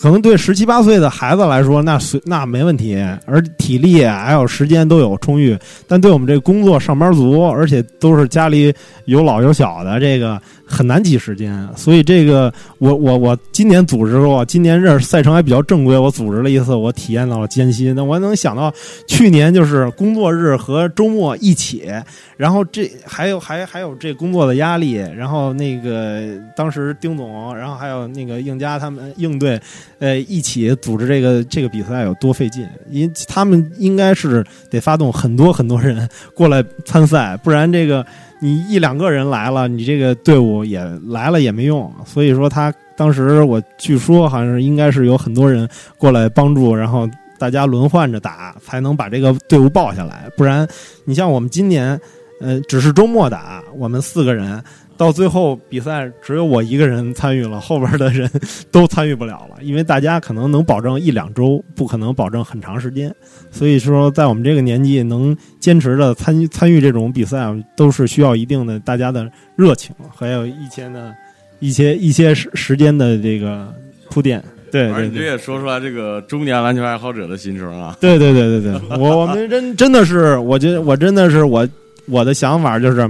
[0.00, 5.58] 可能对十七八岁的孩子来说，那随那没问题，而体力还有时间都有充裕。
[5.88, 8.72] 但对我们这工作上班族，而且都是家里
[9.06, 11.66] 有老有小的，这个很难挤时间。
[11.76, 17.94] 所以这个我我我今年组织过，今年这赛程还比较正规，我组织了一次，我体验到了艰辛。
[17.94, 18.72] 那我能想到
[19.06, 21.90] 去年就是工作日和周末一起，
[22.36, 26.22] 然后这还有还还有这工作的压力，然后那个
[26.56, 29.60] 当时丁总，然后还有那个应佳他们应对，
[30.00, 38.04] 呃，一起组织这个这个比赛有多费劲，因他们应该是得发动很多很多人过来参赛，不然这个
[38.38, 41.92] 你一两个人来了，你这个队伍也来了也没用。
[42.04, 45.68] 所以说他当时我据说好像是应该是有很多人
[45.98, 50.28] 过来帮助，然后大家轮换着打，才能把这个队伍抱下来。
[50.36, 50.66] 不然
[51.04, 51.98] 你像我们今年，
[52.40, 54.62] 呃，只是周末打，我们四个人。
[54.96, 58.30] 到最后比赛只有我一个人参与了，后边的人
[58.70, 63.14] 都参与不了了，因为大家可能能保证一两周，不可能保证很长时间。
[63.50, 71.12] 所以说，在我们这个年纪能坚持的参与参与这种比赛，都是需要一定的大家的热情，还有一些呢
[71.60, 73.72] 一些一些时时间的这个
[74.10, 74.42] 铺垫。
[74.70, 75.30] 对而你这对对。
[75.30, 77.96] 也说出来这个中年篮球爱好者的心声啊！
[78.00, 81.66] 对对对对对，我我们真真的是，我觉得我真的是我
[82.06, 83.08] 我的想法就是，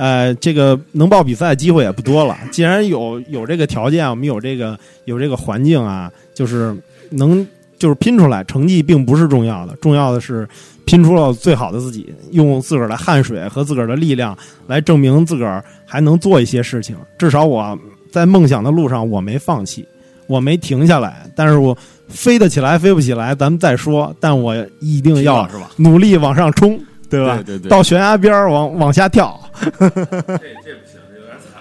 [0.00, 2.34] 呃，这个能报比赛的机会也不多了。
[2.50, 6.74] 既然有有这个条件，我们有这个有这个环境啊，就是
[7.10, 7.46] 能
[7.78, 10.48] 就是拼出来，成绩并不是重要的，重要的是
[10.86, 14.34] 拼出了最好的自己，用自个儿的汗水和自个儿的力量
[14.66, 16.96] 来证明自个儿还能做一些事情。
[17.18, 17.78] 至少我
[18.10, 19.86] 在梦想的路上我没放弃，
[20.26, 21.76] 我没停下来，但是我
[22.08, 24.16] 飞得起来飞不起来，咱们再说。
[24.18, 25.70] 但我一定要是吧？
[25.76, 27.34] 努力往上冲，对吧？
[27.36, 29.38] 对对对到悬崖边儿往往下跳。
[29.60, 31.52] 这这不行，这有点惨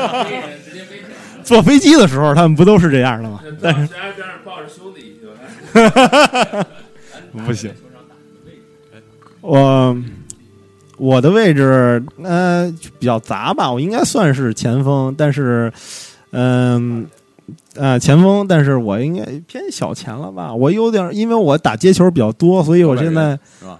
[0.00, 0.24] 了。
[0.64, 1.02] 直接飞
[1.44, 3.40] 坐飞机的时候，他们不都是这样的吗？
[3.62, 5.20] 但是悬崖边上抱着兄弟
[7.32, 7.72] 就 不行。
[9.42, 9.96] 我
[10.96, 15.72] 我的位置呃比较杂吧，我应该算是前锋，但是
[16.32, 17.08] 嗯呃
[18.00, 20.54] 前锋，但是我应该偏小前了吧？
[20.54, 23.38] 我有点，因为我打接球比较多，所以我现在？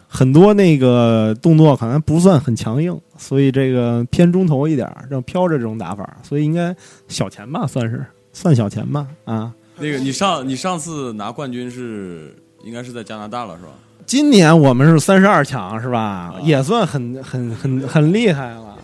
[0.08, 6.74] 很多那个动作可能不算很强硬，所以这个偏中投一点儿，这种飘着这种打法，所以应该
[7.08, 9.52] 小前吧，算是算小前吧啊。
[9.78, 13.70] 那个你上你上次拿冠军是应该是在加拿大了是吧？
[14.04, 16.34] 今年我们是三十二强，是吧？
[16.42, 18.76] 也算很很很很厉害了。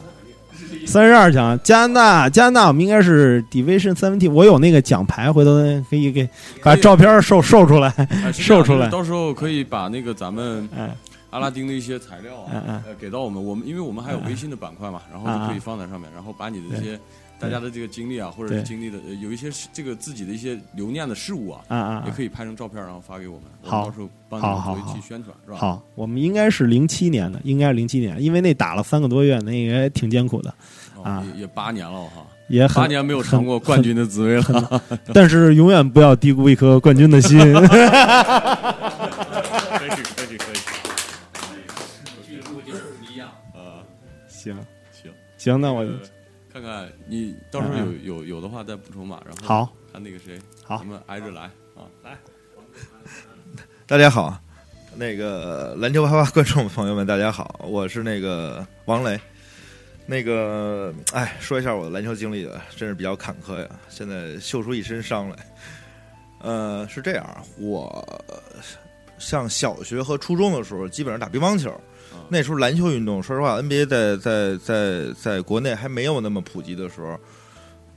[0.87, 4.31] 三十二强，加拿大，加拿大，我们应该是 Division Seventeen。
[4.31, 5.51] 我有那个奖牌，回头
[5.91, 6.29] 可以给
[6.63, 7.93] 把照片售售出来。
[8.33, 10.95] 售出来到时候可以把那个咱们哎
[11.31, 13.45] 阿拉丁的一些材料啊给到我们。
[13.45, 16.99] 我们因为我们还有微信的板块嘛，然后就可以放在上面，然后把你的这些
[17.39, 25.59] 大家的这个经历啊，或者是经历的呃有一些这个自己的一些留念的事物啊，啊啊也可以拍成照片，然后发给我们，我们好到时候帮你好好们做一期宣传，是吧？
[25.59, 30.53] 好，我们应该是零七年的，应该是零七年，因为那打了三个多月，那也挺艰苦的，
[30.97, 34.83] 哦啊也也八年了哈，也八年没有尝过冠军的滋味了。
[35.13, 37.39] 但是永远不要低估一颗冠军的心。
[37.39, 37.45] 可
[39.85, 40.57] 以可以可以，
[44.29, 44.57] 行
[44.93, 45.89] 行，行，那我呃
[46.57, 51.43] 看看你到时候有有有的话再补充吧，然后好看那个谁，好咱们挨着来
[51.75, 52.17] 啊，来
[53.85, 54.41] 大家好，
[54.95, 59.21] 那个篮球啪啪观众朋友们，大家好，我是那个王雷。
[60.07, 65.37] 那个，哎，说一下我的篮球经历吧，真是比较坎坷呀，现在秀出一身伤来。
[66.41, 68.25] 呃，是这样，我
[69.19, 71.79] 上小学和初中的时候，基本上打乒乓球。
[72.29, 77.19] 那时候篮球运动，说实话，NBA 在在在在国内还没有那么普及的时候，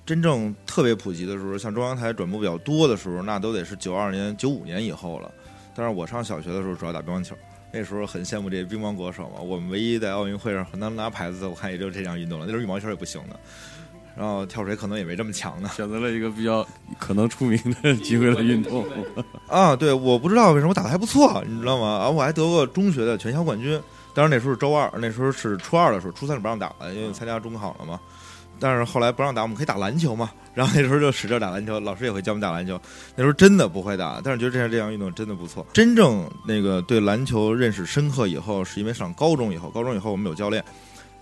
[0.05, 5.31] 真正特别普及的时候，像中央台转播比较多的时候，那都得是九二年、九五年以后了。
[5.75, 7.35] 但是我上小学的时候主要打乒乓球，
[7.71, 9.39] 那时候很羡慕这些乒乓国手嘛。
[9.39, 12.45] 我们唯一在奥运会上能拿牌子的，我看也就这项运动了。
[12.45, 13.39] 那时候羽毛球也不行的，
[14.17, 15.69] 然后跳水可能也没这么强呢。
[15.75, 18.85] 选择了一个比较可能出名的 机会的运动。
[19.47, 21.87] 啊，对，我不知道为什么打的还不错，你知道吗？
[21.87, 23.79] 啊，我还得过中学的全校冠军。
[24.19, 27.97] 当然那时候是周二，那时候是初二的时候，初三是不让打了，因为参加中考了嘛。
[28.59, 30.29] 但是后来不让打，我们可以打篮球嘛。
[30.53, 32.77] 然后那时候就使劲打篮球，老师也会教我们打篮球。
[33.15, 35.65] 那时候真的不会打，但是觉得这项这项运动真的不错。
[35.71, 40.61] 真正那个对篮球认识深刻以后，是因为上高中以后，高中以后我们有教练，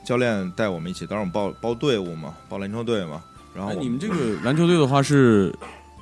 [0.03, 3.21] 教练带我们一起，当时我们报报队伍嘛，报篮球队嘛。
[3.53, 5.55] 然后，你们这个篮球队的话是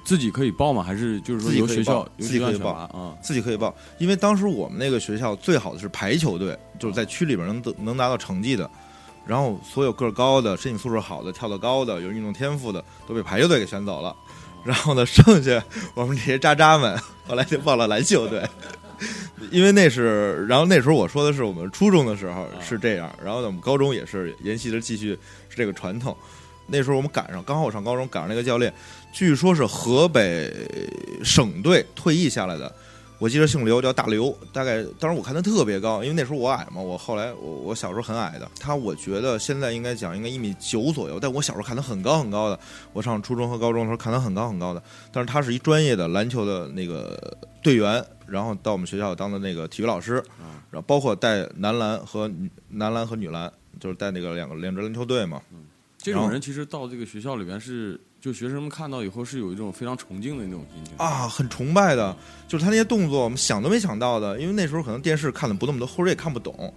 [0.06, 0.82] 自己可以报吗？
[0.82, 3.13] 还是就是说由学校自己可以报拔啊？
[3.22, 8.70] 自己可以报，因为当时我们那个学校最好的是排球队，就是在区里边能得能拿到成绩的。
[9.26, 14.15] 然后所有个儿高的、身体素质好的、跳得高的、有运动天赋的，都被排球队给选走了。
[14.63, 15.63] 然后呢，剩下
[15.96, 16.96] 我们这些渣渣们，
[17.28, 18.48] 后来就报了篮球队。
[19.52, 25.18] 因为那是，然后那时候我说的是我们初中的时候是这样，然后呢，我们高中也是沿袭着继续
[25.50, 26.15] 是这个传统。
[26.68, 28.74] 那时候我们赶上，刚好我上高中赶上那个教练，
[29.15, 30.51] 据说是河北
[31.23, 32.69] 省队退役下来的，
[33.17, 34.38] 我记得姓刘，叫大刘。
[34.51, 42.60] 大概当时我看他特别高，因为那时候我矮嘛，我后来我我小时候很矮的，他我觉得现在应该讲应该一米九左右，但我小时候看他很高很高的。
[42.91, 47.17] 我上初中和高中的时候看他很高很高的，但是他是一专业的篮球的那个
[47.63, 50.15] 队员，然后到我们学校当的那个体育老师，
[50.69, 53.49] 然后包括带男篮和女男篮和女篮，
[53.80, 55.41] 就是带那个两个两支篮球队嘛。
[55.97, 66.73] 这种人其实到这个学校里边是，就学生们看到以后是有一种非常崇敬的那种心情啊，很崇拜的，就是他那些动作，我们想都没想到的，因为那时候可能电视看的不那么多，或者也看不懂。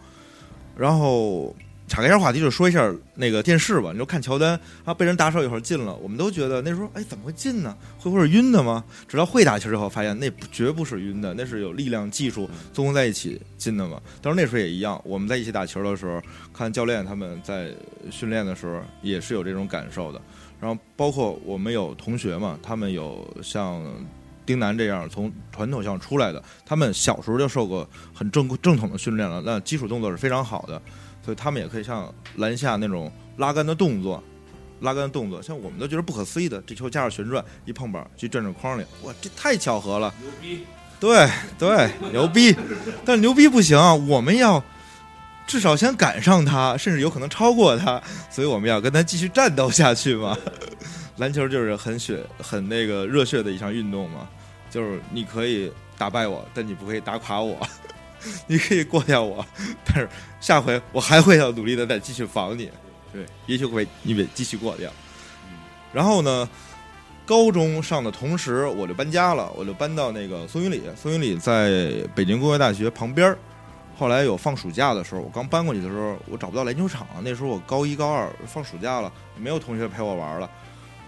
[0.76, 1.56] 然后
[1.86, 3.92] 岔开一下话题，就说一下那个电视吧。
[3.92, 7.74] 你说看乔丹啊，被人打手一会儿进了，我们都觉得那时候哎怎么会进呢？
[7.98, 8.84] 会不会是晕的吗？
[9.08, 13.98] 直到会打球之后，发现那不绝不是晕的，那是有力量、技术综合在一起进的嘛。
[14.20, 16.20] 当时那时候也一样，我们在一起打球的时候，
[16.52, 17.70] 看教练他们在
[18.10, 20.20] 训练的时候，也是有这种感受的。
[20.60, 23.82] 然后包括我们有同学嘛，他们有像
[24.44, 30.80] 丁楠这样从传统项出来的，他们小时候就受过很正正统的训练了，那基础动作是非常好的，
[31.24, 34.22] 所以他们也可以像篮下那种拉杆的动作。
[34.80, 40.14] 拉杆的动作，像我们都觉得不可思议的，这球加上旋转，一碰板去转转框里，哇，这太巧合了！
[40.22, 40.64] 牛逼！
[41.00, 42.54] 对对，牛逼！
[43.04, 44.62] 但牛逼不行，我们要
[45.48, 50.36] 至少先赶上他，甚至有可能超过他，所以我们要跟他继续战斗下去嘛。
[51.16, 54.28] 篮球就是很血、很那个热血的一项运动嘛。
[54.70, 57.66] 就是你可以打败我，但你不可以打垮我，
[58.46, 59.44] 你可以过掉我，
[59.86, 60.06] 但是
[60.38, 62.70] 下回我还会要努力的再继续防你，
[63.10, 64.92] 对，也许会你被继续过掉。
[65.90, 66.46] 然后呢，
[67.24, 73.38] 高中上的同时我就搬家了，我就搬到那个松云里，松云里在北京工业大学旁边儿。
[73.98, 77.04] 后来有放暑假的时候，我刚搬过去的时候，我找不到篮球场。
[77.22, 80.48] 那时候我高一高二，放暑假了，没有同学陪我玩了。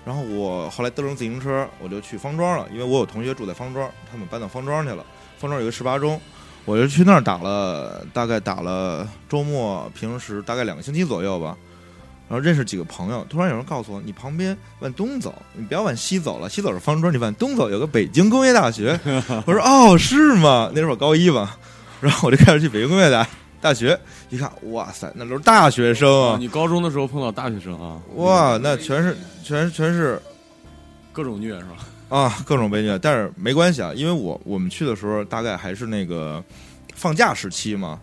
[0.04, 5.04] 然后我后来蹬上自行车，我就去方庄了，因为我有同学住在方庄，他们搬到方庄去了。
[5.38, 6.20] 方庄有个十八中，
[6.64, 11.56] 我就去那儿打了，大概打了周末、平时大概两个星期左右吧。
[12.28, 18.98] 然后认识几个朋友，突然有人告诉我，你旁边往东走，你不要往西走了，西走是方庄，你往东走有个北京工业大学。
[19.46, 20.70] 我说哦，是吗？
[20.74, 21.56] 那时候我高一吧。
[22.00, 23.26] 然后我就开始去北京工业大
[23.60, 23.98] 大学，
[24.30, 26.36] 一看，哇塞，那都是大学生啊！
[26.38, 28.00] 你高中的时候碰到大学生啊？
[28.14, 30.18] 哇，那全是全全是
[31.12, 31.76] 各种虐是吧？
[32.08, 36.42] 啊，各种被虐，但是没关系啊，因为我我们去的时候大概还是那个
[36.94, 38.00] 放假时期嘛，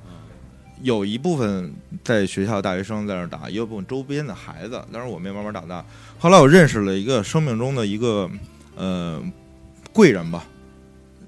[0.84, 5.84] 有一部分在学校大学生在那儿打，也有部分周边的孩子，当然我们也慢慢长大。
[6.20, 8.30] 后来我认识了一个生命中的一个
[8.76, 9.20] 呃
[9.92, 10.44] 贵人吧，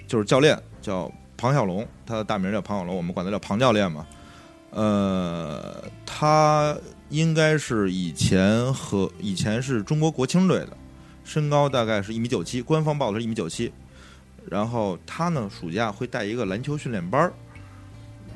[0.08, 1.12] 就是教练，叫。
[1.40, 4.06] 庞小龙，他的大名叫庞小龙，我们管他叫庞教练嘛。
[4.72, 10.78] 呃，他应该是以前和以前是中国国青队的，
[11.24, 13.72] 身高大概是一米九七，官方报的是一米九七。
[14.50, 17.32] 然后他呢，暑假会带一个篮球训练班儿，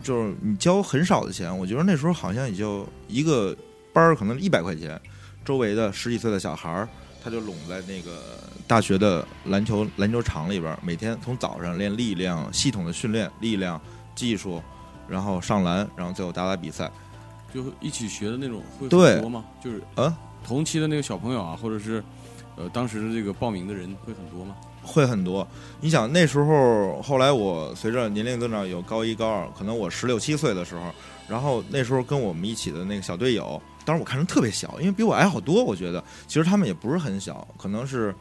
[0.01, 3.53] 就是你交很少的钱，我觉得那时候好像也就一个
[3.91, 4.99] 班儿可能一百块钱，
[5.43, 6.87] 周围的十几岁的小孩儿。
[7.23, 8.19] 他就拢在那个
[8.67, 13.79] 大学的篮球篮球场里边，每天从早上练力量，系统的训练力量、
[14.13, 14.61] 技术，
[15.07, 16.91] 然后上篮，然后最后打打比赛，
[17.53, 19.45] 就一起学的那种会很多吗？
[19.63, 20.13] 就是啊，
[20.45, 22.03] 同期的那个小朋友啊，或者是
[22.57, 24.55] 呃当时的这个报名的人会很多吗？
[24.81, 25.47] 会很多。
[25.79, 30.91] 你想那时候，后来我随着年龄增长，有高一高二，可能我十六七岁的时候，
[31.29, 33.61] 然后那时候跟我们一起的那个小队友。
[33.85, 35.63] 当时我看着特别小，因为比我矮好多。
[35.63, 38.13] 我觉得其实他们也不是很小，可能是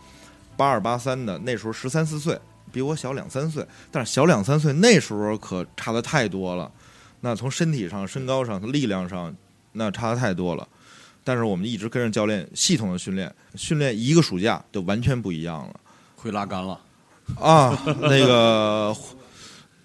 [0.57, 2.39] 八二八三的，那时候十三四岁，
[2.73, 3.67] 比我小两三岁。
[3.91, 6.71] 但是小两三岁那时候可差的太多了。
[7.21, 9.35] 那从身体上、身高上、力量上，
[9.73, 10.67] 那差的太多了。
[11.25, 15.75] 但是我们一直跟着教练系统的训练，训练一个暑假就完全不一样了。
[16.17, 16.81] 会拉杆了
[17.41, 18.95] 啊，那个。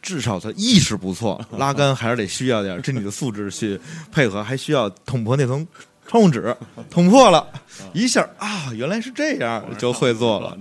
[0.08, 3.78] 至少他意识不错， 拉杆还是得需要点身体的素质去
[4.10, 5.67] 配合，还需要捅破那层
[6.08, 6.56] 窗户纸，
[6.89, 7.46] 捅破了
[7.91, 10.58] 一下啊，原来是这样，就会做了。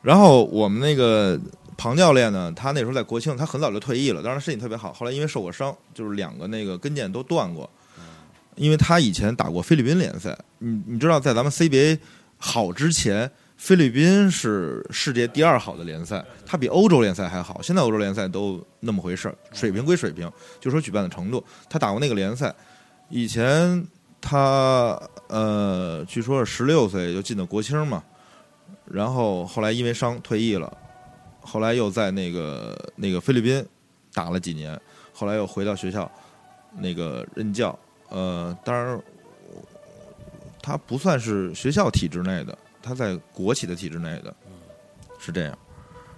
[0.00, 1.36] 然后我们那个
[1.76, 4.92] 庞教练呢，他那时候在国庆，他很早就退役了，当然身体特别好。
[4.92, 7.68] 后来因为受过伤，就是两个那个跟腱都断过。
[8.54, 11.98] 因为他以前打过菲律宾联赛，你你知道，在咱们 CBA
[12.36, 13.28] 好之前。
[13.62, 17.62] 菲律宾是世界第二好的联赛，它比欧洲联赛还好。
[17.62, 21.42] 现在欧洲联赛都那么回事儿，水平归水平，就说举办的程度。
[21.70, 22.52] 他打过那个联赛，
[23.08, 23.86] 以前
[24.20, 28.02] 他呃，据说是十六岁就进的国青嘛，
[28.84, 30.76] 然后后来因为伤退役了，
[31.40, 33.64] 后来又在那个那个菲律宾
[34.12, 34.76] 打了几年，
[35.12, 36.10] 后来又回到学校
[36.78, 37.78] 那个任教。
[38.08, 39.00] 呃，当然
[40.60, 42.58] 他不算是学校体制内的。
[42.82, 44.34] 他在国企的体制内的，
[45.18, 45.56] 是这样。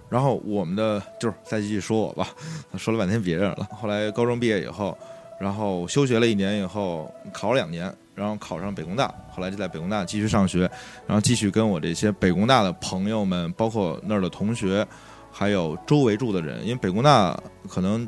[0.07, 2.29] 然后我们的就是再继续说我吧，
[2.77, 3.67] 说了半天别人了。
[3.71, 4.95] 后来高中毕业以后，
[5.39, 9.13] 然后休学了一年以后，考了两年，然后考上北工大。
[9.31, 10.69] 后来就在北工大继续上学，
[11.07, 14.85] 然后继续跟我这些北工大的朋友们，包括那儿的同学，
[15.31, 16.61] 还有周围住的人。
[16.61, 18.07] 因为北工大可能，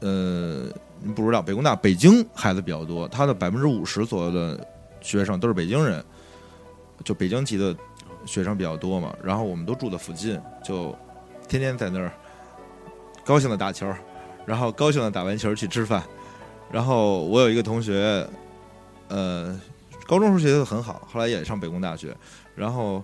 [0.00, 0.66] 呃，
[1.00, 4.64] 您不知道，北工大北京孩子比较多，他的百分之五十左右的
[5.00, 6.04] 学生都是北京人。
[7.04, 7.76] 就北京籍的
[8.24, 10.96] 学生比较多嘛，然后我们都住的附近，就
[11.48, 12.12] 天天在那儿
[13.24, 13.92] 高兴的打球，
[14.44, 16.02] 然后高兴的打完球去吃饭。
[16.70, 18.26] 然后我有一个同学，
[19.08, 19.56] 呃，
[20.06, 22.12] 高中时候学习的很好，后来也上北工大学，
[22.56, 23.02] 然后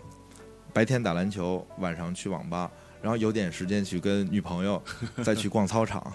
[0.72, 2.68] 白天打篮球，晚上去网吧，
[3.00, 4.82] 然后有点时间去跟女朋友
[5.22, 6.12] 再去逛操场，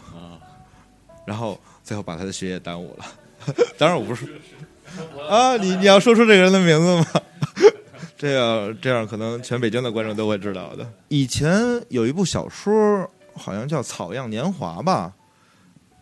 [1.26, 3.06] 然后最后把他的学业耽误了。
[3.78, 4.28] 当然我不是
[5.30, 7.22] 啊，你你要说出这个人的名字吗？
[8.18, 10.92] 这样这样，可能全北京的观众都会知道的。
[11.10, 15.14] 以前有一部小说，好像叫《草样年华》吧，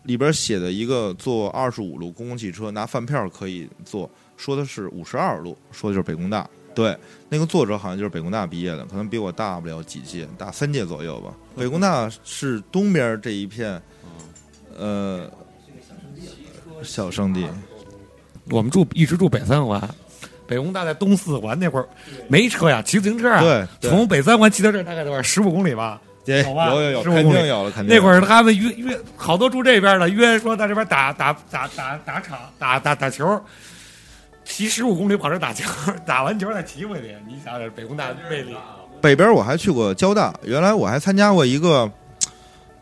[0.04, 6.50] 里边写的一个坐二十五路公共汽车拿饭票可以坐，说的是五十二路，说的就是北工大。
[6.74, 6.98] 对，
[7.30, 11.34] 那个作者好像就是北工大毕业的，可能比我大不了几届，大三届左右吧。
[11.56, 13.82] 北工大是东边这一片，
[14.78, 15.30] 呃，
[16.84, 17.48] 小圣地。
[18.52, 19.82] 我们住一直住北三环。
[20.48, 21.88] 北工大在东四环那会儿
[22.28, 26.00] 没车呀，骑自行车啊，对对从北三环骑到这儿大概多少十五公里吧。
[26.26, 33.40] 有有吧有有有，肯15公里定有了，肯定那会儿他们约约好多住这边的约说在这边打打打打打场打打打球，
[34.44, 35.70] 骑十五公里跑这打球，
[36.04, 37.16] 打完球再骑回去。
[37.28, 38.56] 你想想北工大的魅力，
[39.00, 41.88] 北边我还去过交大，原来我还参加过一个，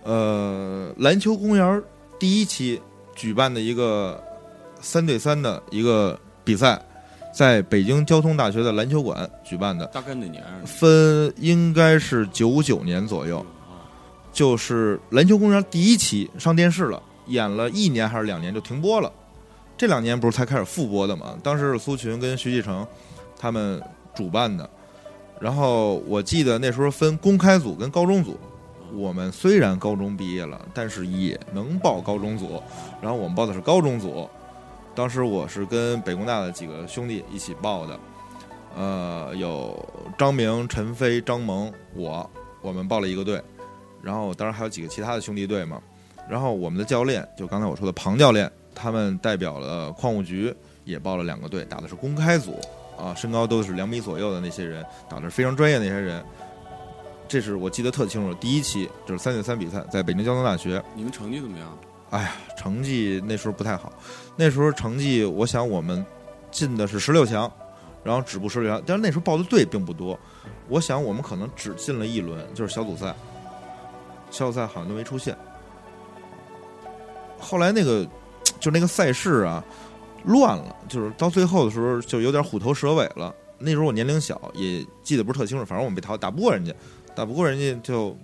[0.03, 1.84] 呃，篮球公园
[2.18, 2.82] 第一期
[3.14, 4.24] 举办的一个
[4.80, 6.82] 三对三的一个比赛，
[7.34, 10.62] 在北京交通大学的篮球馆举办的，大概哪年啊？
[10.66, 13.44] 分应该是九九年左右，
[14.32, 19.12] 就是篮球公园第一期上电视了，演了一年还是两年就停播了，
[19.76, 21.36] 这两年不是才开始复播的嘛？
[21.42, 22.86] 当时是苏群跟徐继成
[23.38, 23.82] 他们
[24.14, 24.70] 主办的，
[25.40, 28.38] 然后我记得那时候分公开组跟高中组。
[28.96, 32.62] 我们虽然高中毕业了，但是也能报高中组。
[33.02, 34.30] 然后我们报的是高中组，
[34.96, 38.00] 当时我是跟北工大的几个兄弟一起报的，
[38.76, 39.84] 呃，有
[40.18, 42.30] 张明、陈飞、张萌，我
[42.62, 43.41] 我们报了一个队，
[44.02, 45.82] 然后当然还有几个其他的兄弟队嘛。
[46.30, 50.54] 然后我们的教练就刚才我说的庞教练，他们代表了矿务局，
[50.86, 52.60] 也报了两个队，打的是公开组
[52.98, 56.24] 啊，身高都是两米左右的那些人，打的是非常专业那些人。
[57.28, 60.82] 这是我记得特清楚，第一期就是三对三比赛，在北京交通大学。
[60.96, 61.78] 你们成绩怎么样？
[62.12, 63.91] 哎呀，成绩那时候不太好，
[64.36, 66.06] 那时候成绩我想我们
[66.52, 67.52] 进的是十六强，
[68.04, 70.20] 然后止步十六强，但是那时候报的队并不多，
[70.68, 73.16] 我想我们可能只进了一轮，就是小组赛，
[74.32, 75.38] 小组赛好像都没出现。
[77.40, 78.08] 后来那个
[78.60, 79.64] 就那个赛事啊
[80.26, 83.34] 乱了，就是到最后的时候就有点虎头蛇尾了。
[83.60, 86.74] 那时候我年龄小，也记得不是特清楚，反正我们被淘汰打不过人家，
[87.16, 88.18] 打不过人家就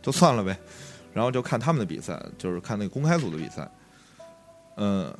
[0.00, 0.56] 就算了呗。
[1.12, 3.68] 然后就看他们的比赛，就是看那个公开组的比赛。
[4.76, 5.12] 嗯，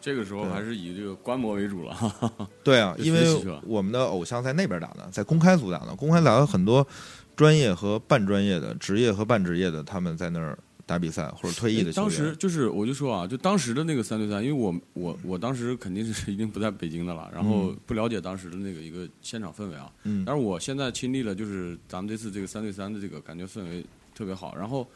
[0.00, 1.96] 这个时候还是以这个观摩为主了。
[2.62, 3.22] 对啊， 因为
[3.64, 5.94] 我们的偶像在那边打的，在公开组打的。
[5.94, 6.86] 公开打的很多
[7.34, 12.10] 专业和半专业的、职业和半职业的，他们在那儿打比赛或者退役的球当。
[12.10, 19.90] 时就是，我就说啊，就当时的那个三对三，因为我我我当时肯定是已经不在北京的了，然后嗯不了解当时的那个一个现场氛围啊。
[20.04, 23.84] 嗯但是我现在亲历了，就是咱们这次这个三对三的这个感觉氛围
[24.14, 24.54] 特别好。
[24.56, 24.86] 然后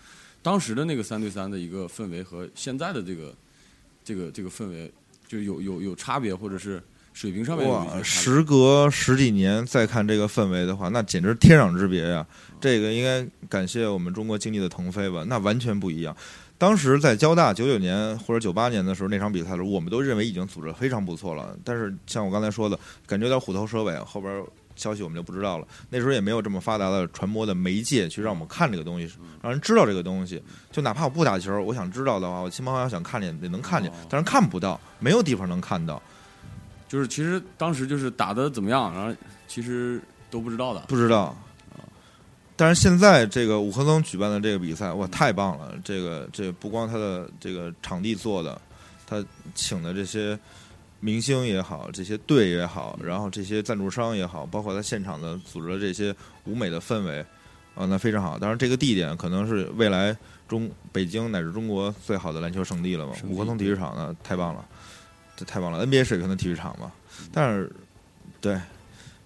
[0.43, 3.35] 当时的那个三对三的一个氛围和现在的这个
[4.11, 4.91] 这个这个氛围
[5.29, 6.83] 就有有有差别，或者是
[7.13, 12.27] 水平上面哇，时隔十几年再看这个氛围的话，那简直天壤之别呀！
[12.61, 16.17] 这个应该感谢我们中国经济的腾飞吧，那完全不一样。
[16.59, 21.57] 当时在交大九九年或者九八年的时候，那场比赛的时候，我们都认为已经组织非常不错了。
[21.63, 24.45] 但是像我刚才说的，感觉有点虎头蛇尾，后边
[24.81, 25.67] 消息我们就不知道了。
[25.91, 29.13] 那时候也没有这么发达的传播的媒介去让我们看这个东西，
[29.43, 30.43] 让人知道这个东西。
[30.73, 36.03] 就哪怕我不打球，我想知道的话，我亲朋好友想看见也能看见哦，但是看不到，没有地方能看到。
[36.89, 39.15] 就是其实当时就是打的怎么样，然后
[39.47, 40.01] 其实
[40.31, 40.81] 都不知道的。
[40.89, 41.37] 不知道。
[42.57, 45.73] 但是现在这个五棵松举办的这个比赛，哇，太棒了！
[45.83, 48.61] 这个这个不光他的这个场地做的，
[49.07, 49.25] 他
[49.55, 50.39] 请的这些
[51.01, 57.21] 明星也好，这些队也好，然后这些赞助商也好，包括他现场的组织的这些舞美的氛围，
[57.75, 58.39] 啊，那非常好。
[58.39, 63.15] 当然，这个地点可能是未来中北京乃至中国最好的篮球圣地了嘛。
[63.29, 64.65] 五棵松体育场呢，太棒了，
[65.37, 66.93] 这太棒了，NBA 水平的体育场嘛。
[67.33, 67.73] 但是，
[68.41, 68.61] 对。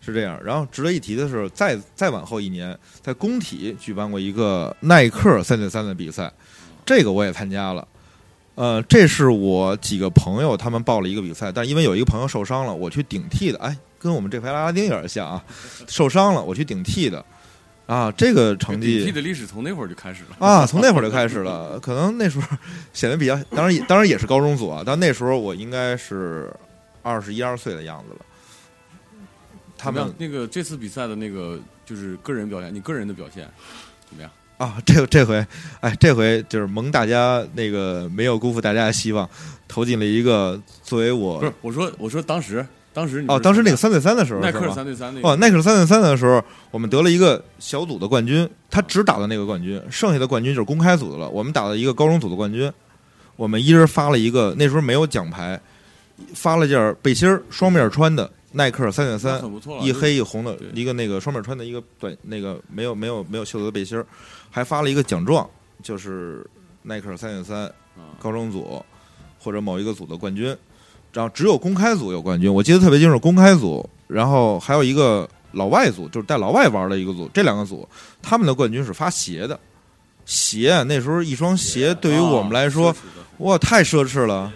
[0.07, 6.31] 是这样，然后值得一提的是，再再往后一年，在工体举办过一个耐克三对三的比赛，
[6.85, 7.89] 这个我也参加了。
[8.55, 13.59] 呃，这是我几个朋友他们报了一个比赛，但因为有一个朋友受伤了，我去顶替的。
[13.59, 15.45] 哎，跟我们这回阿拉丁有点像啊，
[15.89, 17.25] 受伤了我去顶替的。
[17.87, 20.37] 啊，这个成绩顶替的历史从那会儿就开始了。
[20.47, 21.79] 啊，从那会儿就开始了。
[21.81, 22.47] 可能那时候
[22.93, 26.51] 显得比较，当然也当然也是高中组啊，但那时候我应该是
[27.03, 28.25] 二十一二岁的样子了。
[29.77, 30.15] 他们？
[30.17, 33.47] 那个这次比赛的那个就是个人表现，你个人的表现
[34.09, 34.31] 怎么样？
[34.57, 35.45] 啊，这这回，
[35.81, 39.29] 哎，这回就是蒙大家那个没有辜负大家的希望，
[39.67, 51.29] 投进了一个作为我不是，我说我说当时当时哦，当时那个三对三的时候，耐克是三对三那个哦，耐克三对三的时候，我们得了一个小组的冠军，他只打了那个冠军，剩下的冠军就是公开组的了。
[51.29, 52.73] 我们打了一个高中组的冠军，
[53.35, 55.61] 我们一人发了一个，那时候没有奖牌，
[56.33, 59.43] 发了件背心儿双面穿的耐克三点三，
[59.83, 64.07] 一黑一红的一个那个双面穿的一个短那个没有没有没有袖子的背心儿，
[64.49, 65.49] 还发了一个奖状，
[65.83, 66.47] 就是
[66.83, 68.15] 耐克三点三啊。
[68.21, 68.81] 高中组
[69.41, 70.57] 或者某一个组的冠军，
[71.13, 77.89] 然后只有公开组有冠军，我记得特别清楚，公开组，然后还有一个老外组，就是带老外玩的一个组，这两个组
[78.23, 79.59] 他们的冠军是发鞋的，
[80.25, 82.95] 鞋那时候一双鞋对于我们来说，
[83.39, 84.53] 哇，太奢侈了。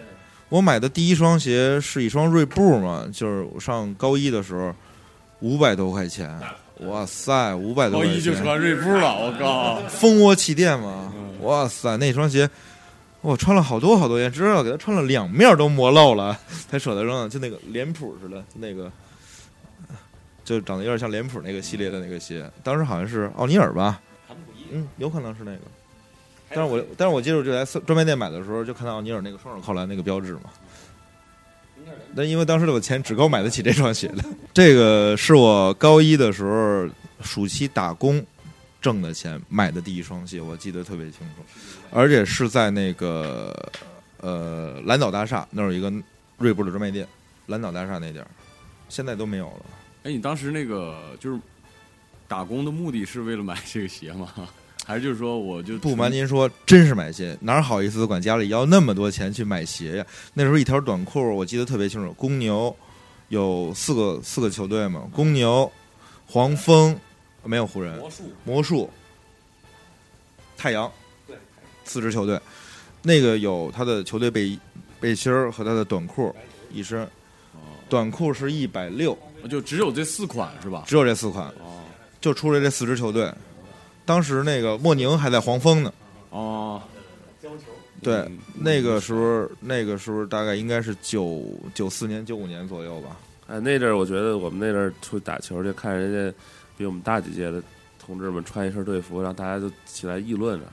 [0.48, 4.74] 我买的第一双鞋是一双锐步嘛，就是我上高一的时候，
[5.40, 6.38] 五百多块钱，
[6.86, 9.76] 哇塞，五百多块钱，高一就穿锐步了，我靠！
[9.88, 12.48] 蜂窝气垫嘛，哇塞，那双鞋
[13.20, 16.38] 我穿了好多好多年，知道给它穿了两面都磨漏了，
[16.70, 18.90] 才舍得扔，就那个脸谱似的，那个。
[20.44, 24.00] 就长得有点像脸谱那个系列的那个鞋，当时好像是奥尼尔吧，
[24.72, 25.60] 嗯，有可能是那个。
[26.50, 30.44] 但是我但是我记住就在专卖店买的时候，就看到奥尼尔那个双手扣篮那个标志嘛。
[32.14, 34.24] 那因为当时的我钱只够买得起这双鞋的。
[34.52, 36.88] 这个是我高一的时候
[37.22, 38.24] 暑期打工
[38.80, 41.42] 挣的钱买的第一双鞋，我记得特别清楚，
[41.90, 43.54] 而且是在那个
[44.18, 45.92] 呃蓝岛大厦那儿有一个
[46.38, 47.06] 锐步的专卖店，
[47.46, 48.30] 蓝岛大厦那点儿，
[48.88, 49.66] 现在都没有了。
[50.04, 51.38] 哎，你当时那个就是
[52.26, 54.32] 打工的目的是为了买这个鞋吗？
[54.88, 60.06] 还是就是说我就不瞒您说，真是买鞋，哪好意思管家里要那么多钱去买鞋呀？
[60.32, 62.74] 那时候一条短裤，我记得特别清楚，公牛
[63.28, 65.70] 有四个四个球队嘛，公牛、
[66.26, 66.98] 黄蜂
[67.44, 68.90] 没有湖人，魔术、魔术、
[70.56, 70.90] 太阳，
[71.26, 71.36] 对，
[71.84, 72.40] 四支球队，
[73.02, 74.58] 那个有他的球队背
[74.98, 76.34] 背心儿和他的短裤
[76.72, 77.06] 一身，
[77.90, 79.16] 短裤是一百六。
[79.50, 80.84] 就只有这四款是吧？
[80.86, 81.84] 只有这四款，哦，
[82.22, 83.30] 就出了这四支球队。
[84.08, 85.92] 当时那个莫宁还在黄蜂呢。
[86.30, 86.80] 哦，
[88.00, 91.44] 对，那个时候，那个时候大概应该是九
[91.74, 93.18] 九四年、九五年左右吧。
[93.48, 96.38] 哎，那阵儿我觉得我们那阵儿出去打球去，看人家
[96.78, 97.62] 比我们大几届的
[97.98, 100.66] 同志们穿一身队服，然后大家都起来议论着，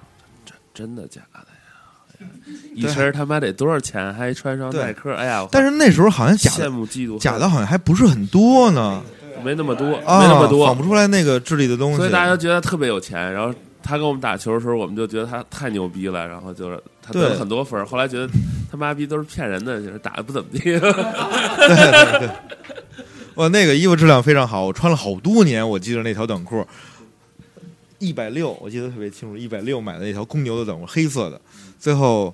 [0.45, 2.27] 真真的假的呀？
[2.73, 4.13] 一身他妈得多少钱？
[4.13, 5.13] 还穿双耐克？
[5.13, 5.45] 哎呀！
[5.51, 9.03] 但是那时候好像假羡慕嫉妒，假的好像还不是很多呢，
[9.45, 11.97] 没那么多，没那么多，仿不出来那个智力的东西。
[11.97, 13.31] 所以大家都觉得特别有钱。
[13.31, 16.27] 然后他跟我们打球的时候，我们就觉得他太牛逼了。
[16.27, 17.85] 然后就是他得了很多分。
[17.85, 18.27] 后来觉得
[18.71, 20.59] 他妈逼都是骗人的，就是打的不怎么地。
[20.65, 22.29] 对对对，
[23.35, 25.67] 哇，那个衣服质量非常好，我穿了好多年。
[25.69, 26.65] 我记得那条短裤
[27.99, 31.39] 一百六，我记得特别清楚，一百六买的那条公牛的短裤，黑色的。
[31.79, 32.33] 最后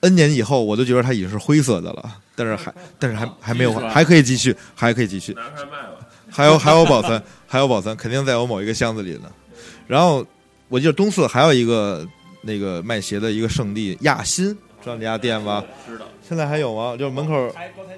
[0.00, 5.32] N 年以后，我都觉得它已经是灰色的了，但是还但是还还没有，还可以继续，还可以继续。
[5.34, 5.95] 拿出来卖吧。
[6.36, 9.32] 还有还有保存，还有保存，肯定在我某一个箱子里呢。
[9.86, 10.22] 然后
[10.68, 12.06] 我记得东四还有一个
[12.42, 14.48] 那个卖鞋的一个圣地亚新，
[14.82, 15.64] 知道那家店吧？
[15.88, 16.04] 知道。
[16.28, 16.94] 现在还有吗？
[16.94, 17.50] 就是门口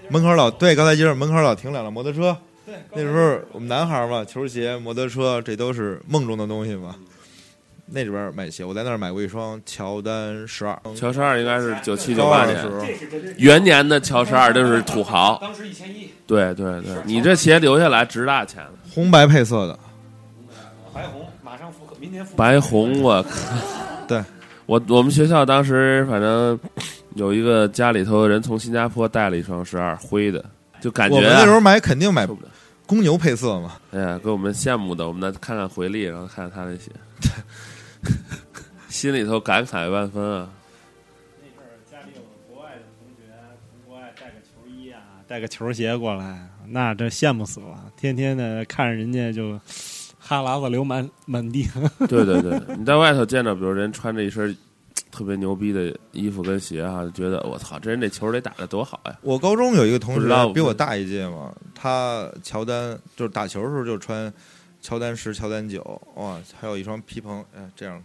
[0.08, 2.36] 门口老对刚才就是门口老停两辆摩托车。
[2.64, 2.76] 对。
[2.94, 6.94] 那时候我们男孩嘛，球鞋、摩托车，这都是梦中的东西嘛。
[7.90, 10.78] 那里边买鞋，我在那儿买过一双乔丹十二。
[10.94, 12.56] 乔十二应该是九七九八年
[13.38, 15.38] 元年的乔十二，就是土豪。
[15.40, 16.10] 当时一千一。
[16.26, 18.72] 对对对，你这鞋留下来值大钱了。
[18.92, 19.78] 红白配色的。
[20.92, 22.36] 白红马上复刻，明年复刻。
[22.36, 23.30] 白红，我靠！
[24.06, 24.22] 对，
[24.66, 26.58] 我我们学校当时反正
[27.14, 30.44] 有一个家里头人从新加坡带了一双十二灰的，
[30.80, 32.28] 就感觉我们那时候买肯定买
[32.84, 33.76] 公牛配色嘛。
[33.92, 36.90] 哎呀，给我们羡慕的，我们再看看回力，然后看看他那鞋。
[38.88, 40.50] 心里头感慨万分啊！
[41.40, 42.22] 那阵儿家里有
[42.52, 43.32] 国外的同学
[43.70, 49.60] 从国外带个球衣啊，带个球鞋过来，那这羡慕死了，天天的看着人家就
[50.18, 51.68] 哈喇子流满满地。
[52.08, 54.56] 对对对，你在外头见着，比如人穿着一身
[55.12, 59.16] 特别牛逼的衣服跟鞋啊，就觉得我操，这人这球得打的多好呀！
[59.22, 64.32] 我高中有一个同学比我大一届嘛，他乔丹就是打球的时候就穿。
[64.88, 65.82] 乔丹十、乔丹九，
[66.14, 68.02] 哇，还有一双皮蓬，哎，这样，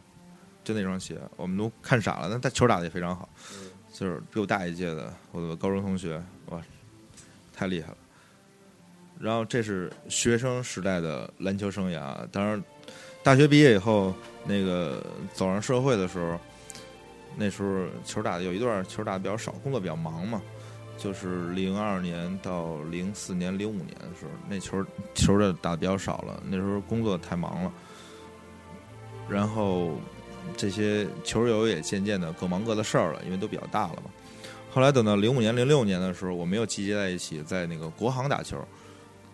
[0.66, 2.28] 就那双鞋，我们都看傻了。
[2.28, 3.30] 那他球打的也非常好，
[3.94, 6.62] 就是比我大一届的我的高中同学，哇，
[7.54, 7.98] 太厉害了。
[9.18, 12.62] 然后这是学生时代的篮球生涯，当然，
[13.24, 14.14] 大学毕业以后，
[14.44, 15.02] 那个
[15.34, 16.38] 走上社会的时候，
[17.38, 20.42] 那时候球打的有一段球打的比较少，工作比较忙嘛。
[21.04, 26.42] 就是零二年到零四年、零五年的时候，那球球的打的比较少了。
[26.48, 27.74] 那时候工作太忙了，
[29.28, 29.98] 然后
[30.56, 34.10] 这些球友也渐渐的各忙各的事儿了，因为都比较大了嘛。
[34.72, 38.58] 后来等到零五年、零六年的时候，我们又集结在一起，在那个国航打球，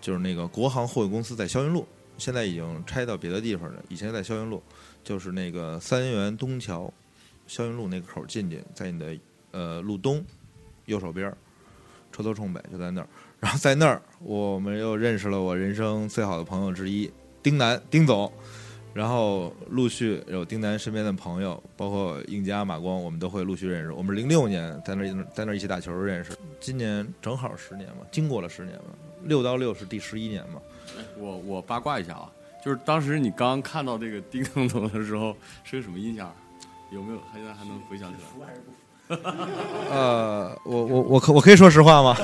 [0.02, 3.80] 就是那个国航货运公司在霄云路，现在已经拆到别的地方了。
[3.90, 4.60] 以前在霄云路，
[5.04, 6.92] 就是那个三元东桥
[7.48, 9.16] 霄云路那个口进去，在你的
[9.52, 10.26] 呃路东
[10.86, 11.38] 右手边儿。
[12.20, 13.08] 抽头冲北就在那儿，
[13.40, 17.10] 然后在那儿，我们又认识了我人生最好的朋友之一
[17.42, 18.30] 丁楠丁总，
[18.94, 23.94] 然后陆续有丁楠身边的朋友，包括应佳马光，我们都会陆续认识。
[23.94, 28.94] 我们零六年在那儿在那儿一起打球认识，今年正好十年嘛，经过了十年嘛，
[29.24, 30.60] 六到六是第十一年嘛。
[31.18, 32.30] 我我八卦一下啊，
[32.66, 36.36] 就是当时你刚看到这个丁总的时候是个什么印象？
[36.92, 37.20] 有没有？
[37.34, 38.48] 现在还能回想起来？
[39.90, 42.16] 呃，我我我可我可以说实话吗？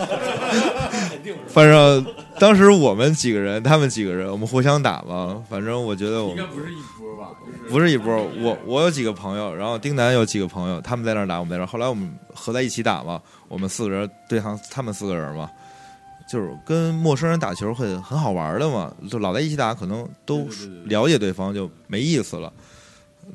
[1.47, 2.05] 反正
[2.37, 5.43] 当时我们几个人，他们几个人，我们互相打嘛。
[5.49, 7.31] 反正我觉得我们不是一波吧？
[7.69, 8.15] 不是一波。
[8.39, 11.65] 我我有几个朋友，然后丁楠有几个朋友，他们在那儿打，我们在那儿。
[11.65, 15.49] 后来我们合在一起打嘛，我们四个人对抗他们四个人嘛，
[16.29, 18.93] 就是跟陌生人打球很很好玩的嘛。
[19.09, 20.47] 就老在一起打，可能都
[20.83, 22.53] 了解对方就没意思了。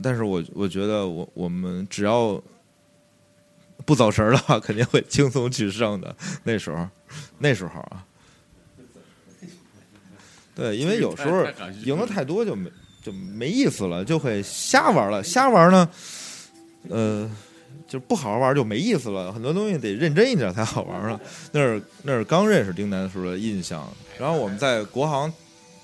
[0.00, 2.40] 但是我我觉得我我们只要
[3.90, 6.14] 不走神儿的话，肯定会轻松取胜的。
[6.44, 6.88] 那时候，
[7.38, 8.06] 那时候啊，
[10.54, 11.44] 对，因为有时候
[11.84, 12.70] 赢的太多就没
[13.02, 15.24] 就没意思了，就会瞎玩了。
[15.24, 15.90] 瞎玩呢，
[16.88, 17.28] 呃，
[17.88, 19.32] 就不好好玩就没意思了。
[19.32, 21.20] 很多东西得认真一点才好玩了。
[21.50, 23.92] 那是那是刚认识丁楠的时候的印象。
[24.20, 25.32] 然后我们在国航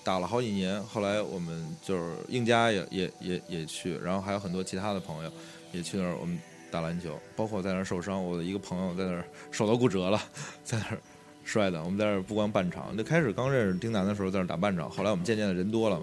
[0.04, 5.32] 打了好几年，后来我们就是应家也也也也去，然后还有很多其他的朋友
[5.72, 6.38] 也去那儿我们
[6.76, 10.20] 打篮球，包括在那儿受伤，我的一个朋友在那儿手都骨折了，
[10.62, 10.98] 在那儿
[11.42, 11.82] 摔的。
[11.82, 15.98] 我们在那儿不光半场，那开始刚认识丁楠的时候在那儿打半场，后来我们渐渐的人多了，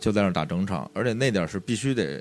[0.00, 2.20] 就在那儿打整场，而且那点儿是必须得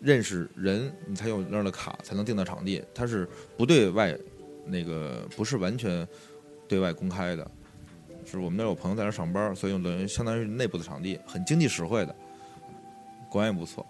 [0.00, 4.12] 认识人，你才有那儿的卡才能定到场地，它是不对外
[4.64, 6.04] 那个不是完全
[6.66, 7.48] 对外公开的。
[8.24, 12.16] 是我们那儿有朋友在那儿上班，所以等于相当于内部的场地，很经济实惠的，
[13.30, 13.86] 管也不错。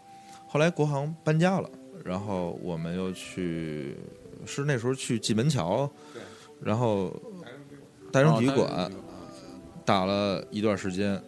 [0.47, 1.71] 后来国航搬家了，
[2.07, 3.97] 然后我们又去，
[4.45, 5.91] 是那时候去蓟门桥，
[6.63, 7.13] 然后
[8.13, 8.91] 大生体育馆
[9.85, 11.21] 打了一段时间，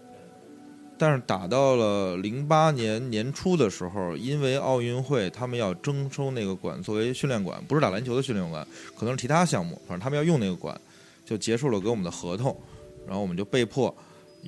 [0.97, 8.67] 但是打到了零八年年初的时候，因为奥运会他们要征收那个馆作为训练馆，不是打篮球的训练馆，
[8.97, 10.81] 可能是其他项目，反正他们要用那个馆，
[11.25, 12.57] 就结束了给我们的合同，
[13.05, 13.93] 然后我们就被迫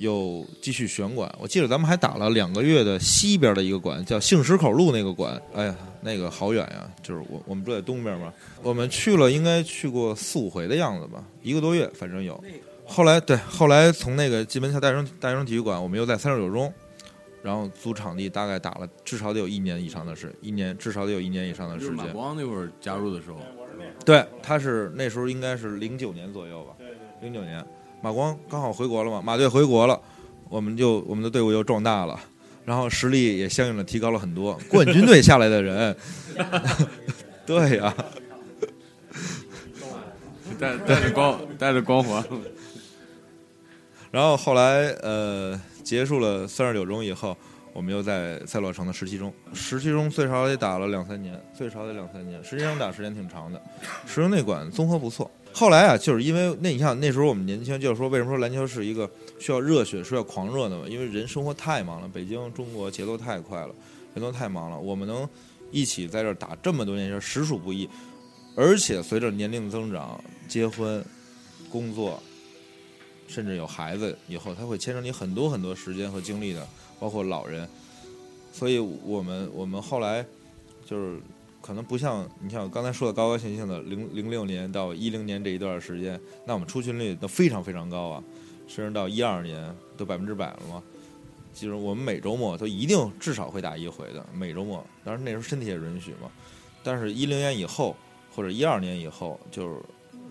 [0.01, 1.31] 又继续选馆。
[1.39, 5.39] 我记得咱们还打了两个月的西边的一个馆，叫杏石口路那个馆。
[5.53, 8.33] 哎呀，那个好远呀，就是我我们住在东边嘛，
[8.63, 12.43] 我们去了应该去过四五回的样子吧，一个多月反正有。
[12.83, 16.73] 后来对，后来从那个金门桥大生大生体育馆，我们又在三十九中，
[17.43, 22.13] 然后租场地，大概打了至少得有一年以上的时，一年至少得有一年以上的就是马时间。
[22.13, 23.37] 光那会儿加入的时候，
[24.03, 26.73] 对，他是那时候应该是零九年左右吧，
[27.21, 27.63] 零九年，
[28.01, 29.99] 马光刚好回国了嘛，马队回国了，
[30.49, 32.19] 我们就我们的队伍又壮大了，
[32.65, 34.59] 然后实力也相应的提高了很多。
[34.67, 35.95] 冠军队下来的人，
[37.45, 37.95] 对呀、
[40.59, 42.23] 带带着光带着光环，
[44.09, 47.37] 然后后来呃结束了三十九中以后，
[47.71, 53.61] 我们又在赛洛城的十七中，十七中最少也打了两三年，最少得两三年，实际上打时间挺长的。
[54.07, 55.29] 实用内管综合不错。
[55.53, 60.85] 后来啊，就是因为那你看那时候我们年轻，就是说为什么说篮球是一个需要热血、需要狂热的嘛？
[60.87, 63.75] 因为人生活太忙了，北京、中国节奏太快了，
[64.13, 64.79] 人都太忙了。
[64.79, 65.27] 我们能
[65.71, 67.87] 一起在这儿打这么多年球，实属不易。
[68.55, 71.03] 而且随着年龄的增长，结婚、
[71.69, 72.21] 工作，
[73.27, 76.67] 甚至有孩子以后，他会牵扯你很多很多时间和精力的，
[76.99, 77.67] 包括老人。
[78.51, 80.25] 所以我们我们后来
[80.85, 81.17] 就是
[81.71, 88.21] 可能不像你像我刚才说的高高兴兴的零零六年到一零年这一段时间，那我们出勤率都非常非常高啊，
[88.67, 90.83] 甚至到一二年都百分之百了嘛。
[91.53, 94.85] 就是我们每周末都一定至少会打一回的，每周末。
[95.05, 96.29] 当然那时候身体也允许嘛。
[96.83, 97.95] 但是，一零年以后
[98.35, 99.81] 或者一二年以后，就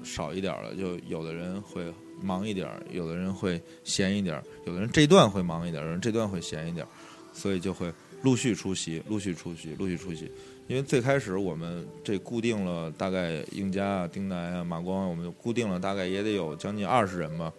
[0.04, 0.74] 少一点儿了。
[0.74, 6.88] 就有的人会忙一点儿，有的人会闲一点儿，有的人这段会忙一点儿，有人这段会闲一点儿，
[7.32, 7.90] 所以就会
[8.22, 10.30] 陆续出席，陆续出席，陆续出席。
[10.70, 17.52] 因为最开始我们这固定了大概应家啊、丁楠啊、马光，我们就固定了大概也得有将近二十人吧，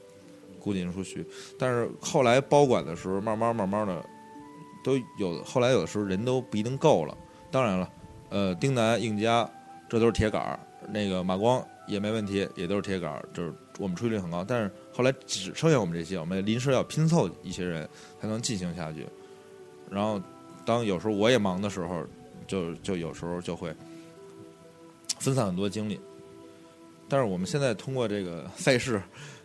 [0.61, 1.25] 固定出去。
[1.59, 4.01] 但是后来包管的时候，慢慢慢慢的
[4.81, 7.17] 都有，后来有的时候人都不一定够了。
[7.51, 7.91] 当然了，
[8.29, 9.45] 呃，丁楠、应家
[9.89, 10.57] 这都是铁杆儿，
[10.87, 14.41] 那个马光也没问题，也都是铁杆儿，就是我们出率很高。
[14.41, 17.85] 但是后来只剩下我们这些，我们临时要拼凑一些人
[18.21, 19.05] 才能进行下去。
[19.89, 20.17] 然后
[20.63, 22.05] 当有时候我也忙的时候，
[22.51, 23.73] 就就有时候就会
[25.19, 25.97] 分散很多精力。
[27.07, 29.01] 但是我们现在通过这个赛事，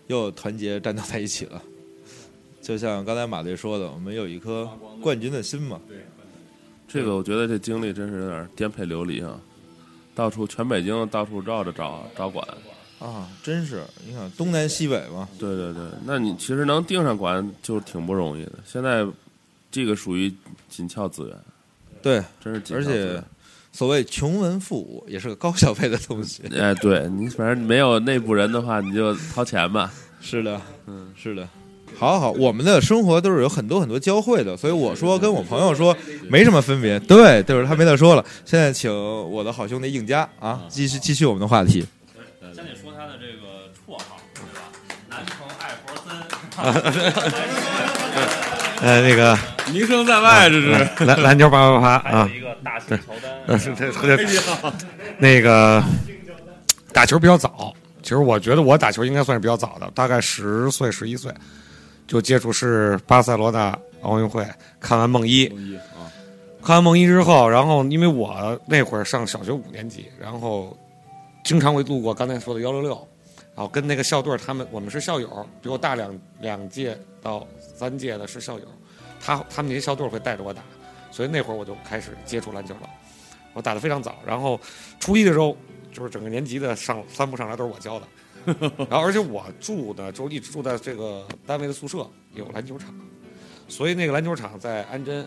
[0.08, 1.62] 又团结战斗在一起了。
[2.60, 4.68] 就像刚才马队说的，我们有一颗
[5.00, 5.80] 冠军的心嘛。
[6.88, 9.40] 这个我觉得这经历真是有点颠沛流离啊，
[10.16, 12.44] 到处全北京到处绕着找找馆。
[12.98, 18.52] 啊，真是，你看东南西北嘛，对对对，那你其实能定上馆就挺不容易的。
[18.64, 19.06] 现在
[19.70, 20.32] 这个属于
[20.68, 21.36] 紧俏资源，
[22.06, 23.22] 对，真是而且。
[23.72, 26.42] 所谓穷文富武，也是个高消费的东西。
[26.58, 29.92] 哎，对你反正没有内部人的话，你就掏钱吧。
[30.18, 31.46] 是的，嗯，是的，
[31.98, 35.94] 好好，我们的生活都是有很多很多交汇的，所以我说跟我朋友说
[36.30, 36.98] 没什么分别。
[37.00, 38.24] 对，就是他没得说了。
[38.46, 38.90] 现在请
[39.30, 41.84] 我的好兄弟应佳啊，继续继续我们的话题。
[42.54, 44.72] 先得说他的这个绰号，对吧？
[45.10, 46.16] 南城艾佛森，
[48.80, 49.36] 呃，那个
[49.72, 51.04] 名声在外，这是。
[51.04, 54.72] 篮篮球啪啪啪啊，一个大型乔丹，
[55.18, 55.82] 那个
[56.92, 57.74] 打球比较早。
[58.02, 61.32] 其实我觉得我打球应该算是比较早的，大概十岁十一岁
[62.06, 64.46] 就接触是巴塞罗那奥运会，
[64.78, 66.06] 看完梦一，啊，
[66.62, 70.76] 看完梦一之后，然后因为我那会儿上小学五年级，然后
[71.42, 72.90] 经常会路过刚才说的幺六六，
[73.56, 77.44] 然后跟那个校队他们，我们是校友，比我大两两届到
[77.76, 78.64] 三届的是校友，
[79.20, 80.62] 他他们那些校队会带着我打，
[81.10, 82.90] 所以那会儿我就开始接触篮球了，
[83.52, 84.58] 我打得非常早，然后
[84.98, 85.56] 初一的时候
[85.92, 88.08] 就是整个年级的上三步上来都是我教的。
[88.88, 92.94] 然后，而且我住的就一直住在这个单位的宿舍，有篮球场，
[93.66, 95.26] 所以那个篮球场在安贞，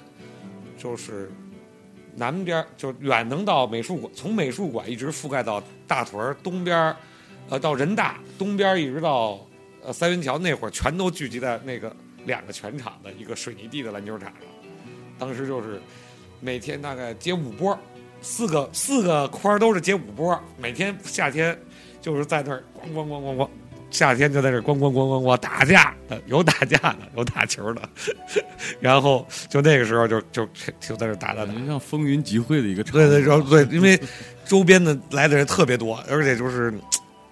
[0.78, 1.30] 就是
[2.16, 6.96] 南边儿就远能到美术馆，从美术馆一直覆盖到大屯儿东边儿，
[7.50, 9.46] 呃，到人大东边儿一直到
[9.84, 11.94] 呃三元桥，那会儿全都聚集在那个
[12.26, 14.42] 两个全场的一个水泥地的篮球场上。
[15.18, 15.82] 当时就是
[16.40, 17.78] 每天大概接五波，
[18.22, 21.58] 四个四个框都是接五波，每天夏天
[22.02, 23.50] 就是在那儿咣咣咣咣咣。
[23.92, 27.90] 夏天就在这儿咣咣咣咣咣打架的，有打架的，有打球的，
[28.80, 30.48] 然后就那个时候就就
[30.80, 32.94] 就在这打打打像风云集会的一个场。
[32.94, 34.00] 对对，然后对，因为
[34.46, 36.72] 周边的来的人特别多，而且就是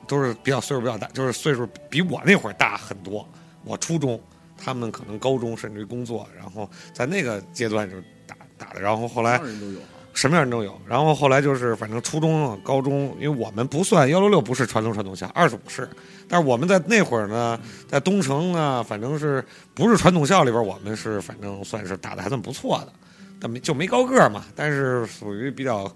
[0.08, 3.24] 都是比较岁数比较大，就是岁数比我那会儿大很多。
[3.64, 4.20] 我初中，
[4.58, 7.96] 他们可能高中甚至于工作，然后在那个阶段就
[8.26, 9.86] 打打的，然后后来什么人都有啊。
[10.14, 10.82] 什么样人都有。
[10.88, 15.88] 然后后来就是反正初中、啊、高中，因为我们不算幺六六，不是传统传统校，二十五是，
[16.28, 19.46] 但是我们在那会儿呢，在东城呢，反正是
[19.76, 22.94] 不是传统校里边，我们是反正算是打的还算不错的，
[23.40, 25.88] 但没就没高个儿嘛，但是属于比较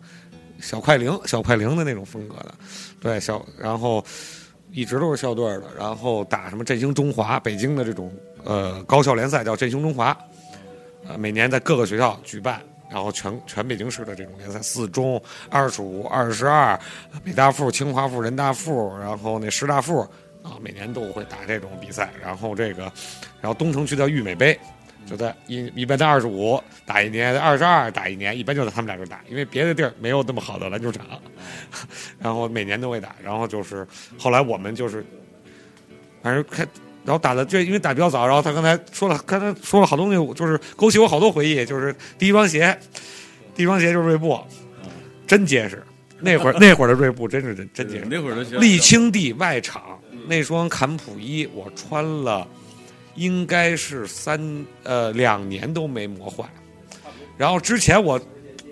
[0.60, 2.54] 小快灵、小快灵的那种风格的，
[3.00, 4.06] 对小，然后
[4.72, 10.18] 一直都是校队的，然后打什么振兴中华，北京的这种呃高校联赛叫振兴中华，
[11.08, 12.62] 呃每年在各个学校举办。
[12.94, 16.78] 然后全全北京市的这种联赛，四中、二十五、二十二、
[17.24, 20.02] 北大附、清华附、人大附，然后那师大附
[20.44, 22.12] 啊，每年都会打这种比赛。
[22.22, 22.92] 然后这个，
[23.40, 24.60] 然后东城区叫玉美杯，
[25.06, 31.06] 就在一一般在二十五打一年，二十二打一年，一般就在他们俩这打，因为别的地儿没有那么好的篮球场。
[32.20, 33.88] 然后每年都会打，然后就是
[34.20, 35.02] 后来我们就是，
[36.22, 36.68] 反正开。
[37.04, 41.66] 然后打的就因为打比较早，然后他刚才说了，刚才说了好多东西，就是勾起我好多回忆。
[41.66, 42.78] 就是第一双鞋，
[43.56, 44.40] 第一双鞋就是锐步，
[45.26, 45.84] 真结实。
[46.20, 48.08] 那会儿 那会儿的锐步真是真真结实。
[48.08, 52.48] 那会儿的沥青地外场那双坎普一，我穿了
[53.16, 56.46] 应该是三呃两年都没磨坏。
[57.36, 58.22] 然后之前我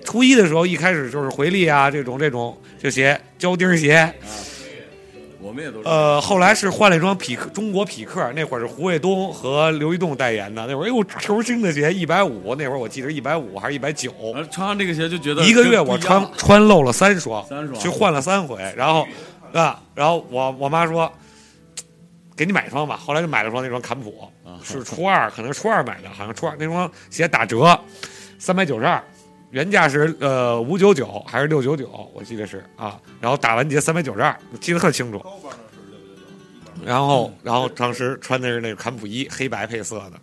[0.05, 4.13] 初一的时候，一开始就是回力啊这种这种这鞋胶钉鞋。
[5.49, 5.89] 我们也都是。
[5.89, 10.67] 呃，后来是换了一双匹克，中国匹克，那会儿是胡卫东和刘一栋代言的。
[10.67, 14.13] 那会儿，哎呦，球星的鞋一百五，那会儿我记得一百五还是一百九。
[14.51, 19.07] 穿上这个鞋就觉得一个月我穿穿漏了三双，三双去换了三回，然后
[19.51, 21.11] 啊，然后我我妈说，
[22.37, 22.95] 给你买一双吧。
[22.95, 27.79] 后来就买了双那双坎普，啊是初二，可能是初二买的，好像初二那双鞋打折，
[28.37, 29.03] 三百九十二。
[29.51, 35.21] 原价是呃五九九还是六九九，我记得是啊，然后打完结三百九十二，我记得特清楚。
[36.85, 40.13] 然后，然后当时穿的是那个坎普衣，黑白配色的，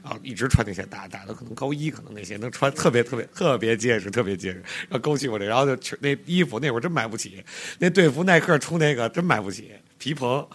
[0.00, 7.42] 然后一直穿那些打打的，可能高一，可能那些能穿特别特别特别结实，特别结实，然后勾起我这，然后就去那衣服那会儿真买不起，
[7.80, 10.46] 那队服耐克出那个真买不起，皮蓬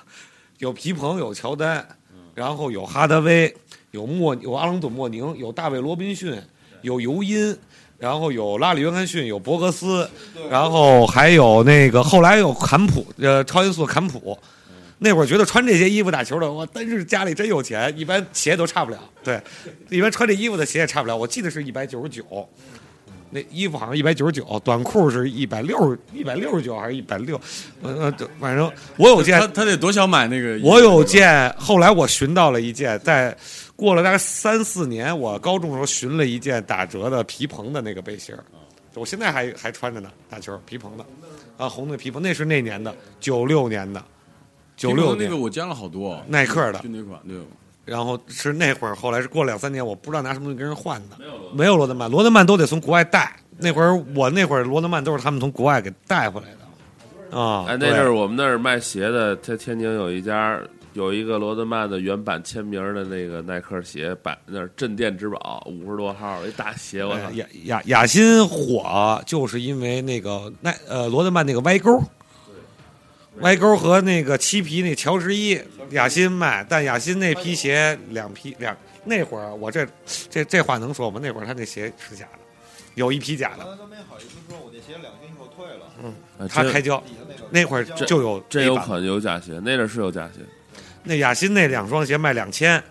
[0.60, 1.86] 有皮蓬有乔丹，
[2.34, 3.54] 然后有哈德威，
[3.92, 6.42] 有莫有阿隆佐莫宁，有大卫罗宾逊，
[6.84, 7.58] 有尤因。
[8.00, 10.10] 然后有拉里约翰逊，有博格斯，
[10.50, 14.38] 然后还有那个后来有坎普，呃，超音速坎普。
[15.02, 18.98] 那会儿觉得穿这些衣服打球的，我真是家里真有钱，一般鞋都差不了。
[19.24, 19.42] 对，
[19.90, 21.16] 一般穿这衣服的鞋也差不了。
[21.16, 22.24] 我记得是一百九十九，
[23.30, 27.40] 那衣服好像一百九十九，短裤是一百六十一百六十九还是一百六？
[27.82, 30.68] 呃呃，反正我有件他他得多想买那个衣服？
[30.68, 33.34] 我有件，后来我寻到了一件，在
[33.80, 38.44] 过了大概三四年，我高中的时候寻了一件打折的皮蓬的那个背心儿，
[38.96, 41.06] 我现在还还穿着呢，打球皮蓬的，
[41.58, 44.04] 啊，红的皮蓬，那是那年的，九六年的，
[44.76, 45.30] 九六年。
[45.30, 46.80] 那个我见了好多，耐克的。
[46.80, 47.38] 就那款对。
[47.86, 51.18] 然后是那会儿，后来是过了两三年，我不知道拿什么东西跟人换的，
[51.56, 53.36] 没有罗德曼，罗德曼都得从国外带。
[53.58, 60.60] 那会儿我那会儿罗德曼都是他们从国外给带回来的，啊，哎，那阵儿我们那儿卖鞋的，在天津有一家，
[61.00, 67.32] 有一个罗德曼的原版签名的那个耐克鞋，摆那儿镇店之宝，五十多号一大鞋，我操哎！
[67.32, 72.04] 雅雅雅欣火就是因为那个耐呃罗德曼那个歪钩，
[73.40, 75.58] 歪钩和那个漆皮那乔十一，
[75.92, 78.76] 雅欣卖，但雅欣那批鞋两批两
[79.06, 79.88] 那会儿我这
[80.30, 81.18] 这这话能说吗？
[81.24, 82.40] 那会儿他那鞋是假的，
[82.96, 85.86] 有一批假的，都没好意思说，我这鞋两天以后退了。
[85.86, 87.02] 啊真他开胶
[87.52, 90.42] 那会儿就有那版真有可能有假鞋，那阵儿是有假鞋，
[91.04, 92.84] 那雅欣那两双鞋卖两千，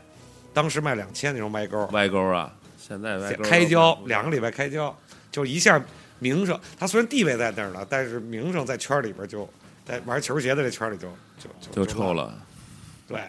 [0.53, 2.53] 当时卖两千那种歪钩，歪钩啊！
[2.79, 4.97] 现在歪钩开胶两个礼拜开胶，
[5.31, 5.81] 就一下
[6.19, 9.49] 名声，他虽然地位在那儿了，但是名声在圈里边就
[9.85, 12.15] 在玩球鞋的这圈里就就就臭。
[12.15, 12.35] 了。
[13.07, 13.21] 对，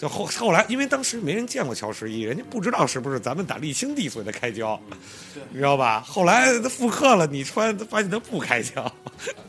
[0.00, 4.80] 就后后来，因为当时没人见过乔十一，人家不知道是不是咱们打沥青地所谓的开胶，
[5.50, 6.00] 你知道吧？
[6.00, 8.90] 后来他复刻了，你穿发现他不开胶。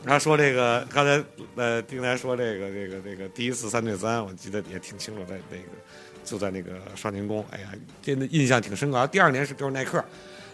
[0.05, 1.23] 他说这个刚才
[1.55, 5.63] 呃丁楠说这个这个这个第一次三对三，我记得也挺清楚，在那个
[6.25, 7.71] 就在那个少年宫，哎呀，
[8.01, 9.07] 真的印象挺深刻。
[9.07, 10.03] 第二年是就是耐克。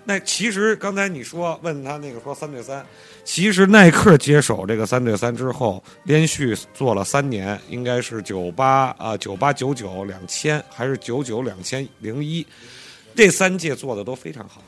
[0.10, 2.86] 那其实刚才你说问他那个说三对三，
[3.26, 12.48] 其实耐克接手这个三对三之后，连续做了三年，应该是九八啊九八九九两千还是九九两千零一，
[13.14, 14.64] 这三届做的都非常好。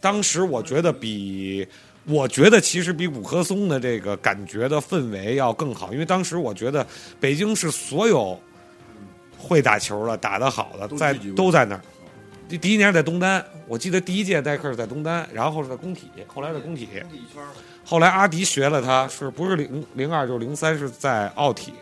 [0.00, 1.68] 当时我觉得比，
[2.06, 6.86] 我觉得其实比五棵松的这个感觉的氛围要更好，因为当时我觉得
[7.20, 8.40] 北京是所有
[9.36, 11.82] 会打球的、打得好的在都在那儿。
[12.50, 16.88] 第第一年是在东单，我记得第一届耐克是在东单，然后是在工体，后来在工体，
[17.84, 21.72] 后来阿迪学了他，是不是零零二就是零三是在奥体，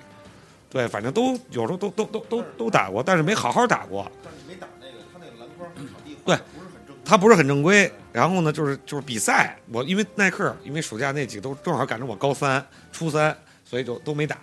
[0.69, 4.13] 对，反正都有时候都都都都都打过，但是没好好打过。
[4.23, 7.03] 但是没打那个，他那个篮筐场地对不是很正规。
[7.03, 7.91] 他不是很正规。
[8.13, 12.63] 然后呢，就是就是比赛，我因为耐克，因为暑假那几个都正好赶上我高三、
[12.93, 14.37] 初三，所以就都没打。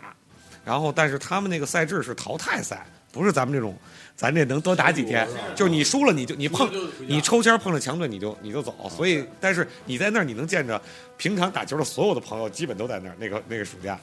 [0.64, 3.78] 然后，但是他们那个赛制是淘汰赛，不是咱们这种，
[4.16, 5.28] 咱这能多打几天。
[5.56, 6.70] 就是你输了，你就你碰
[7.08, 8.74] 你抽签碰着强队，你就你就走。
[8.90, 10.82] 所以，但是你在那儿，你能见着
[11.18, 13.16] 平常打球的所有的朋友，基本都在那儿。
[13.20, 14.00] 那个那个暑假，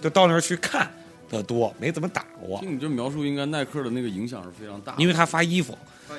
[0.00, 0.90] 就到那儿去看
[1.30, 2.60] 的多，没怎么打过。
[2.60, 4.94] 听你这描述，应该耐克的那个影响是非常大。
[4.98, 5.76] 因为他发衣服，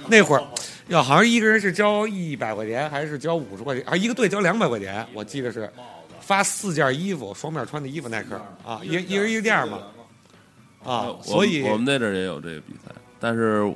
[0.07, 0.43] 那会儿
[0.87, 5.71] 要好像一个人是交一百块钱，还是交五十块钱，啊一个队交两百块钱，我记得是
[6.19, 9.79] 发四件衣服，双面穿的衣服，耐克啊，一一人一件嘛
[10.83, 12.91] 啊，所以我们那阵儿也有这个比赛，
[13.21, 13.73] 但是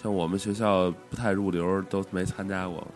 [0.00, 2.86] 像我们学校不太入流，都没参加过。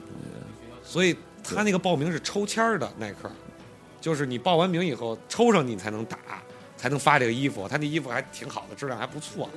[0.84, 3.28] 所以他那个报名是抽签儿的耐克，
[4.00, 6.18] 就是你报完名以后抽上你才能打，
[6.76, 9.48] 才能发这个衣服，他那衣服还挺好的，质量还不错。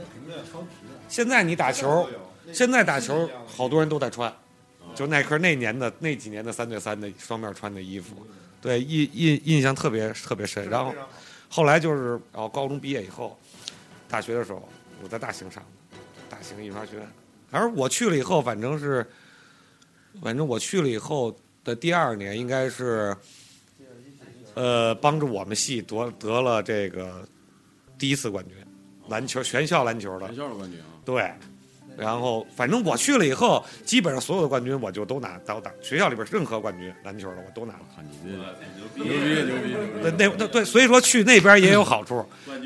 [1.07, 2.09] 现在你打球，
[2.53, 4.33] 现在打球好多人都在穿，
[4.95, 8.15] 就耐克那年的那几年的三对三的双面穿的衣服，
[8.61, 10.67] 对印印印象特别特别深。
[10.69, 10.93] 然后
[11.49, 13.37] 后来就是，然后高中毕业以后，
[14.07, 14.67] 大学的时候
[15.03, 15.63] 我在大兴上，
[16.29, 17.07] 大型印刷学院。
[17.51, 19.05] 而我去了以后，反正是，
[20.21, 23.15] 反正我去了以后的第二年，应该是，
[24.53, 27.27] 呃，帮助我们系夺得了这个
[27.97, 28.55] 第一次冠军，
[29.07, 30.85] 篮球全校篮球的全，校的冠军啊！
[31.03, 31.33] 对。
[31.97, 37.79] 然后，反正我去了以后，基本上所有的冠军我就都拿到打学校里边任何冠军篮球的我都拿了。
[37.95, 38.37] 看你这
[39.03, 40.01] 牛逼牛逼！
[40.01, 42.25] 对，那那对，所以说去那边也有好处，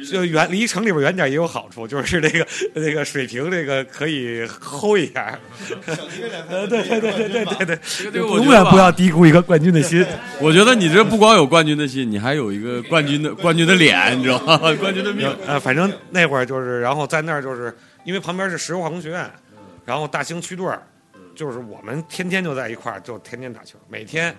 [0.10, 5.38] 就远离城里边远点也有好处，就是这个这个水平这个可以齁一下。
[6.50, 7.78] 呃，对对对对对对
[8.12, 10.06] 对，永远不要低估一个冠军的心。
[10.40, 14.58] 我觉得你这不光有冠军的心，你还有一个冠军的冠军的脸，你知道吗？
[14.80, 15.34] 冠军的命。
[15.48, 19.32] 呃，反正那会儿就是，然后在那儿就是因为旁边是石油化工学院，
[19.86, 20.82] 然后大兴区队儿，
[21.36, 24.36] 就是我们天天就在一块儿，就天天打球，每天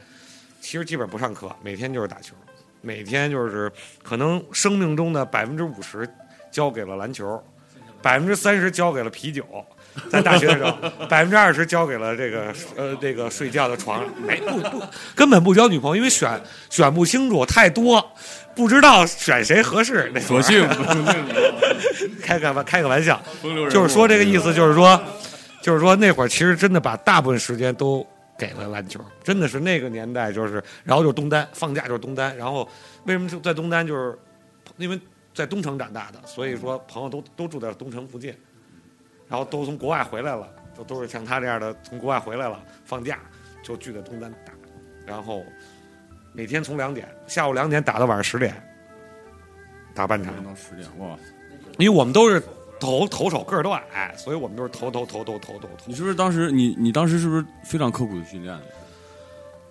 [0.60, 2.34] 其实基本不上课，每天就是打球，
[2.80, 3.70] 每天就是
[4.02, 6.08] 可能生命中的百分之五十
[6.50, 7.42] 交给了篮球，
[8.00, 9.44] 百分之三十交给了啤酒。
[10.10, 10.72] 在大学的时候，
[11.06, 14.82] 百分之二十交给了这个呃这个睡觉的床上，没不不
[15.14, 18.04] 根本不交女朋友，因为选选不清楚太多，
[18.54, 20.10] 不知道选谁合适。
[20.14, 20.66] 那索性
[22.22, 23.20] 开个开个玩笑，
[23.70, 25.00] 就是说这个意思，就是说，
[25.62, 28.06] 就是说那会儿其实真的把大部分时间都
[28.38, 32.68] 给了篮球，真的是那个年代就是，然后就是东单，放假就是东单，然后
[33.04, 34.18] 为什么就在东单，就是
[34.76, 34.98] 因为
[35.32, 38.34] 在东城长大的，所以说朋友都都住在东城附近，
[39.28, 43.18] 然后都从国外回来了，都都是像他这样的从国外回来了，放假
[43.62, 44.52] 就聚在东单打，
[45.06, 45.44] 然后
[46.36, 48.52] 每天从两点下午两点打到晚上十点，
[49.94, 50.34] 打半场。
[50.44, 51.16] 到十点哇！
[51.78, 52.42] 因为我们都是
[52.80, 55.94] 投投手，个儿都矮，所以我们都是投投投投投投投你。
[55.94, 58.58] 是不是当时你你当时是不是非常刻苦的训练？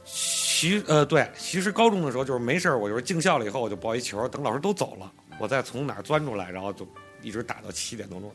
[0.05, 6.87] 其呃对，其实高中的时候就是没事儿，我就是进校了以后我就抱一球，等老师都走了，我再从哪儿钻出来，然后就
[7.21, 8.31] 一直打到七点多钟，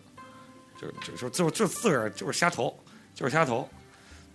[0.79, 2.79] 就就就就就自个儿就是瞎投，
[3.15, 3.67] 就是瞎投。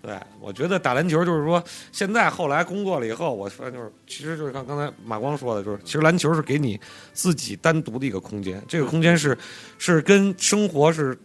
[0.05, 6.77] 对，我觉得打篮球就是说，现在后来工作了以后，我发现就是，其实就是像刚才马光说的，就是其实篮球是给你
[7.13, 9.37] 自己单独的一个空间，这个空间是
[9.77, 11.17] 是跟生活是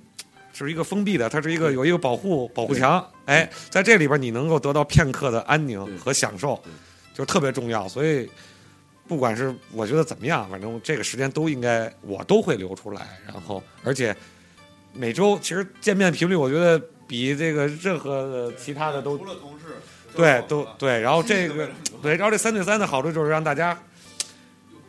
[0.53, 6.63] 是一个封闭的，它是一个有一个保护保护墙，哎，在这里边你能够得到片刻的安宁和享受，
[7.13, 7.89] 就特别重要。
[7.89, 8.31] 所以
[9.09, 14.17] 不管是我觉得怎么样，反正这个时间都应该我都会留出来，然后而且
[14.93, 16.81] 每周其实见面频率，我觉得。
[17.09, 19.65] 比这个任何的其他的都除了同事，
[20.15, 21.69] 对都对，然后这个
[22.03, 23.77] 对，然后这三对三的好处就是让大家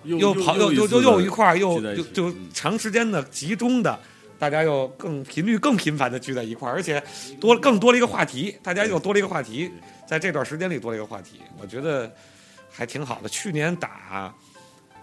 [0.04, 3.98] 又跑又又又又一块儿又就就长时间的集中的，
[4.38, 7.02] 大家又更频率更频繁的聚在一块儿，而且
[7.40, 9.72] 多更多了一个话题，大家又多了一个话题，
[10.08, 12.12] 在这段时间里多了一个话题，我觉得
[12.70, 13.30] 还挺好的。
[13.30, 14.34] 去年打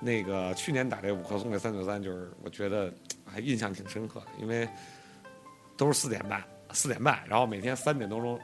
[0.00, 2.92] 那个去年打这五棵松这三对三，就是我觉得
[3.24, 4.68] 还印象挺深刻的，因为
[5.76, 6.42] 都是四点半。
[6.76, 8.38] 四点半，然后每天三点多钟，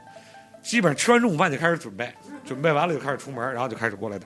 [0.63, 2.11] 基本上吃完中午饭就开始准备，
[2.43, 4.25] 准备完了就开始出门，然后就开始过来打。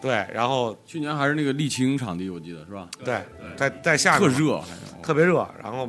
[0.00, 2.88] 对，然后去年还是那个沥青场地，我记得是吧？
[3.04, 3.20] 对，
[3.56, 4.62] 在在下特热，
[5.02, 5.88] 特别热，然后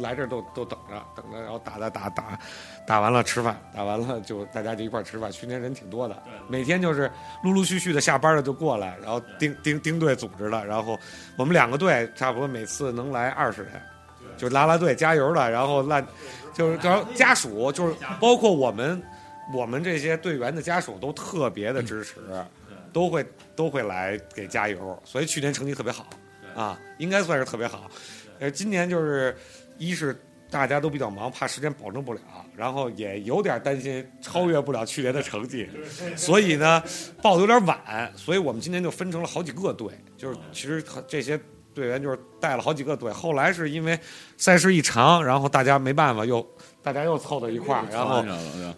[0.00, 2.38] 来这儿都都等着等着，然后打打打打
[2.86, 5.32] 打完了吃饭，打完了就大家就一块吃饭。
[5.32, 7.10] 去年人挺多的，每天就是
[7.42, 10.96] 陆陆续续的下班了就过来，然后丁丁丁队组织的，然后
[11.36, 13.72] 我们两个队差不多每次能来二十人。
[14.38, 16.00] 就拉拉队加油的，然后拉，
[16.54, 19.02] 就是然后家属就是包括我们，
[19.52, 22.14] 我们这些队员的家属都特别的支持，
[22.92, 23.26] 都会
[23.56, 26.08] 都会来给加油，所以去年成绩特别好，
[26.54, 27.90] 啊，应该算是特别好。
[28.38, 29.36] 呃，今年就是
[29.76, 30.16] 一是
[30.48, 32.20] 大家都比较忙，怕时间保证不了，
[32.56, 35.68] 然后也有点担心超越不了去年的成绩，
[36.16, 36.82] 所以呢
[37.20, 41.38] 报的有点晚，所以我们今年就分成了好几个队，就是其实这些。
[41.78, 43.98] 队员就是带了好几个队，后来是因为
[44.36, 46.44] 赛事一长，然后大家没办法，又
[46.82, 48.24] 大家又凑到一块儿，然后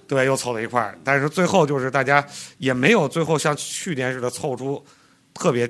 [0.06, 2.24] 对又凑到一块儿，但是最后就是大家
[2.58, 4.84] 也没有最后像去年似的凑出
[5.32, 5.68] 特别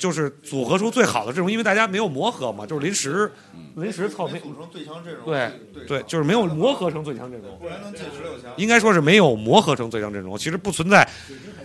[0.00, 3.30] 就是组合出最好的阵容，因为大家没有磨合嘛，就是临时
[3.76, 5.50] 临时凑没组成最强阵容，对
[5.86, 8.50] 对，就是没有磨合成最强阵容，不然能进十六强。
[8.56, 11.06] 应该说是没有磨合成最强阵容，其实不存在。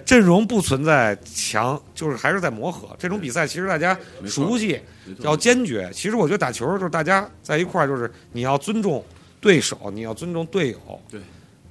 [0.05, 2.95] 阵容不存在强，就是还是在磨合。
[2.99, 4.79] 这种比赛其实大家熟悉，
[5.21, 5.89] 要坚决。
[5.91, 9.03] 其实我觉得打球就是大家在一块儿，就是你要尊重
[9.41, 11.01] 对手，你要尊重队友。
[11.09, 11.19] 对。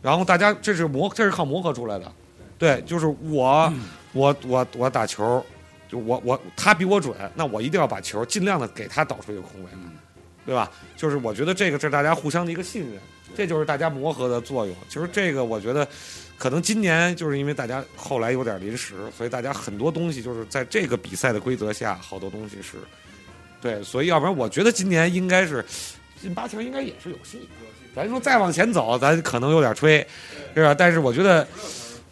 [0.03, 2.11] 然后大家这是磨，这是靠磨合出来的。
[2.59, 3.73] 对，就是我，
[4.13, 5.45] 我，我，我打球，
[5.89, 9.71] 就我我他比我准，那我一定要把球尽量的给他导出一个空位，
[10.47, 10.71] 对吧？
[10.97, 12.99] 就是我觉得这个是大家互相的一个信任，
[13.37, 14.75] 这就是大家磨合的作用。
[14.89, 15.87] 其实这个我觉得。
[16.37, 22.73] 可能今年就是因为大家后来有点临时，所以大家很多东西就是在这个比赛的规则下，好多东西是，
[23.63, 25.65] 对，所以要不然我觉得今年应该是
[26.21, 27.49] 进八强应该也是有戏。
[27.95, 30.05] 咱说再往前走，咱可能有点吹，
[30.57, 30.75] 是吧？
[30.75, 31.47] 但是我觉得，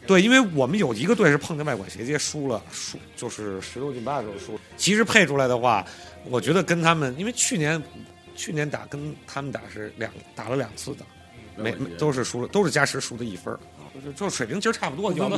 [0.07, 4.61] 对，因为我们有一个队是碰见外管斜接输了，输就是十六进八的时候输。
[4.77, 5.87] 其实配出来的话，
[6.25, 7.81] 我觉得跟他们，因为去年
[8.35, 11.05] 去年打跟他们打是两打了两次的，
[11.57, 13.57] 没都是输了，都是加时输的一分。
[14.05, 15.37] 就就水平其实差不多，咬的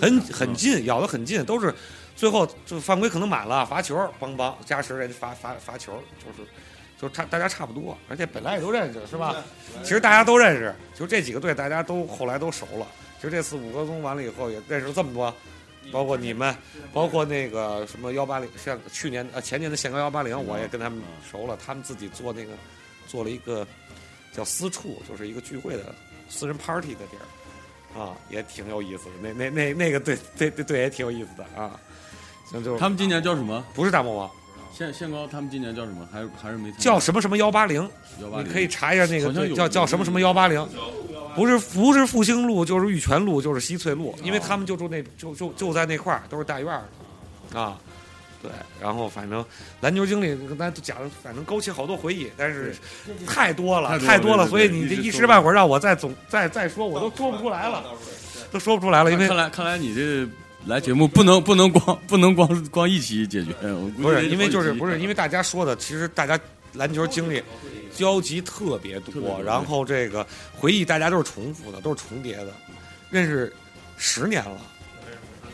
[0.00, 1.72] 很很近，咬的很近，都是
[2.16, 6.48] 最后就犯规可能满了，罚球，邦邦加时人罚罚罚球，就是
[7.00, 9.36] 就差大家差不多，而且本来也都认识，是吧？
[9.82, 12.86] 其实大家都认识，就这几个队大家都后来都熟了。
[13.20, 15.34] 其实这次五棵松完了以后也认识了这么多，
[15.92, 16.56] 包括你们，
[16.90, 22.52] 包括那个什么幺八零，像去年呃前年的限高幺八零，我也跟他们熟了，他们自己做那个
[23.06, 23.66] 做了一个
[24.32, 25.94] 叫私处，就是一个聚会的
[26.30, 27.26] 私人 party 的地儿。
[27.92, 29.10] 啊，也挺有意思的。
[29.20, 31.78] 那那那那个队队队也挺有意思的啊。
[32.48, 33.64] 行，就他们今年叫什么？
[33.74, 34.30] 不是大魔王，
[34.72, 35.26] 限限高。
[35.26, 36.08] 他们今年叫什么？
[36.12, 37.90] 还还是没叫什么什么幺八零？
[38.16, 40.64] 你可以查一下那个叫叫什么什么幺八零。
[41.34, 46.82] 不是不是复兴路，就是玉泉路，就是西翠路，因为他们就住那就就就在那块儿，都是大院儿
[47.52, 47.78] 的啊。
[48.42, 48.50] 对，
[48.80, 49.44] 然后反正
[49.82, 52.74] 篮球经历跟咱讲，反正勾起好多回忆，但是
[53.26, 57.84] 太多了，太多了，所以你这一时半会儿让我再总再再说，我都说不出来了，
[58.50, 59.12] 都说不出来了。
[59.12, 60.26] 因为看来看来你这
[60.64, 63.52] 来节目不能不能光不能光光一起解决，
[64.00, 66.40] 不是因为就是不是因为大家说的，其实大家
[66.72, 67.42] 篮球经历
[68.00, 70.26] 交集特别多，然后这个
[70.58, 72.54] 回忆大家都是重复的，都是重叠的，
[73.10, 73.52] 认识
[73.98, 74.58] 十年了。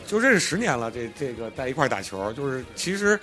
[0.07, 3.19] 就认识十年了，这这个在一块打球，就是其实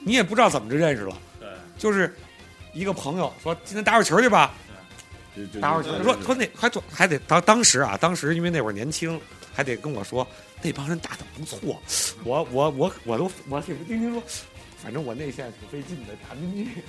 [0.00, 1.16] 你也不知道怎么就认识了。
[1.38, 1.48] 对，
[1.78, 2.12] 就是
[2.72, 4.52] 一个朋友说今天打会儿球去吧，
[5.60, 6.02] 打会儿球。
[6.02, 9.20] 说说那还还得当当时啊，当时因为那会儿年轻，
[9.54, 10.26] 还得跟我说
[10.62, 11.80] 那帮人打的不错。
[12.24, 14.22] 我我我我都我听丁丁说，
[14.82, 16.82] 反正我内线挺费劲的，打不进去。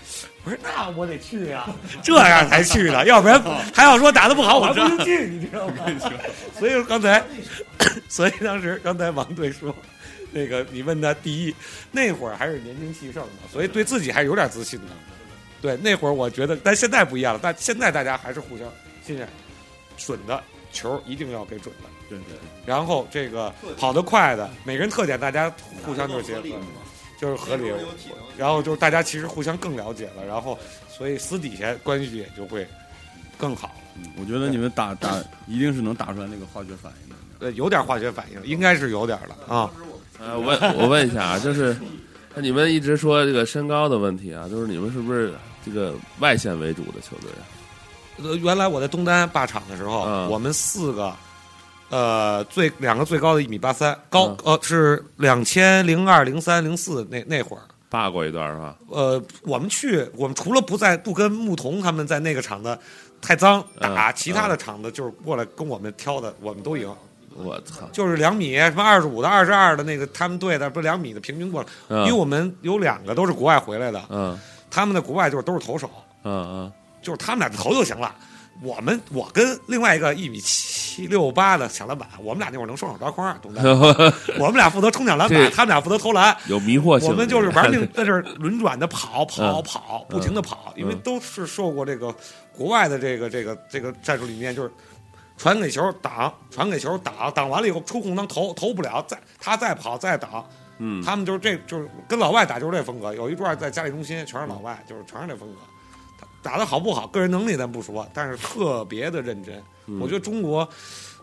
[0.43, 1.67] 我说那我得去呀、
[2.01, 3.41] 这样才去的，要不然
[3.73, 5.85] 还要说打的不好，我还不能进，你知道吗？
[6.57, 7.23] 所以说刚才，
[8.09, 9.75] 所以当时刚才王队说，
[10.31, 11.55] 那个你问他第一，
[11.91, 14.87] 那会儿还是年轻气盛的，所以对自己还是有点自信的。
[15.61, 18.71] 对，那会儿我觉得，但现在不一样了，但现在大家还是互相
[19.05, 19.27] 信任，
[19.97, 20.41] 准的
[20.71, 21.89] 球一定要给准的。
[22.09, 25.51] 对对，然后这个跑得快的，每个人特点大家
[25.85, 26.41] 互相就是结合，
[27.19, 27.71] 就是合理。
[28.37, 30.57] 然后就是大家其实互相更了解了，然后
[30.89, 32.67] 所以私底下关系也就会
[33.37, 33.71] 更好。
[33.99, 37.15] 嗯我觉得你们打打一定是能打出来那个化学反应的。
[37.39, 39.71] 呃，有点化学反应，应该是有点了啊。
[40.19, 41.75] 呃，问我问一下啊，就是
[42.35, 45.33] 那你们一直说这个身高的问题啊，就是你们是不是
[45.65, 47.41] 这个外线为主的球队啊？
[48.23, 51.15] 呃，原来我在东单霸场的时候，嗯我们四个，
[51.89, 57.63] 呃，最两个最高的一米八三，高、嗯呃是两千零二、零三、零四那那会儿。
[57.89, 58.75] 霸过一段是吧？
[58.89, 62.77] 呃，我们去，我们除了不在不跟牧童他们在那个场子
[63.21, 66.93] 太脏打，嗯其他的场子就是过来跟我们挑的，我们都赢。
[67.39, 67.87] 我操！
[67.93, 71.67] 就是两米什么二十五的、二十二的那个他们队的，不是两米的平均过来，
[71.99, 74.37] 因为嗯我们有两个都是国外回来的，嗯
[74.69, 75.89] 他们在国外就是都是投手，
[76.23, 76.71] 嗯嗯
[77.01, 78.13] 就是他们俩投就行了。
[78.61, 83.61] 我们我跟另外一个一米七六八的抢篮板，我们俩那会儿能双手抓筐，懂的。
[83.63, 86.35] 嗯， 我们俩负责冲抢篮板，他们俩负责投篮。
[86.47, 87.07] 有迷惑性。
[87.07, 92.13] 我们就是玩命在这儿轮转的跑跑嗯跑，不停的跑，因为嗯都是受过这个
[92.51, 94.71] 国外的这个这个这个战术理念，就是
[95.37, 100.43] 传给球挡，传给球挡，挡完了以后出空当投投不了，再他再跑再挡，
[100.79, 103.13] 嗯，他们就是这就是跟老外打就是这风格。
[103.13, 105.59] 有一段在家里中心全是老外，就是全是这风格。
[106.41, 109.55] 打打的好不好，个人能力咱不说，但是特别的认真。
[109.87, 110.67] 嗯我觉得中国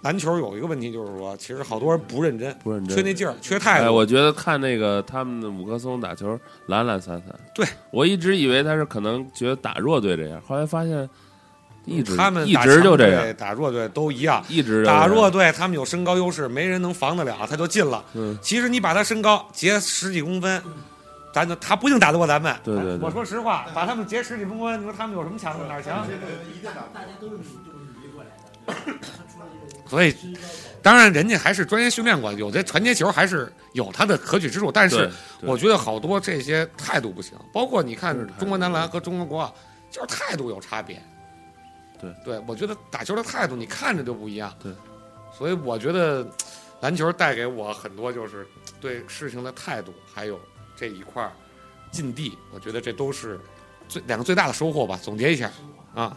[0.03, 3.95] 篮球有一个问题，就是说，其实好多人不认真，不认真缺那劲儿，缺态哎，度。
[3.95, 7.35] 我觉得看那个他们的五棵松打球懒懒散散。
[7.55, 11.09] 对，我一直以为他是可能觉得打弱队这样，后来发现
[11.85, 14.43] 一直他们一直就这样，打弱队都一样。
[14.49, 18.05] 一直打弱队，他们有身高优势，没人能防得了，他就进了。
[18.15, 20.62] 嗯其实你把他身高截十几公分，
[21.35, 22.57] 咱就他不一定打得过咱们。
[22.64, 25.66] 对对对我说实话，把他们截十几公分，你说他们有什么强的？
[25.66, 26.07] 哪儿强？
[29.87, 30.16] 所以，
[30.82, 35.11] 当然人家还是专业训练过，有的传接球还是有他的可取之处，但是
[35.43, 39.55] 我觉得好多这些态度不行，包括你看中国男篮和中国国奥，
[39.91, 41.03] 就是态度有差别。
[42.01, 44.53] 对对，我觉得打球的态度你看着就不一样。
[44.62, 44.72] 对，
[45.37, 46.26] 所以我觉得
[46.80, 48.47] 篮球带给我很多就是
[48.80, 50.41] 对事情的态度，还有
[50.77, 51.33] 这一块儿
[51.91, 53.41] 禁地，我觉得这都是
[53.89, 54.99] 最两个最大的收获吧。
[55.03, 55.51] 总结一下。
[55.95, 56.16] 啊。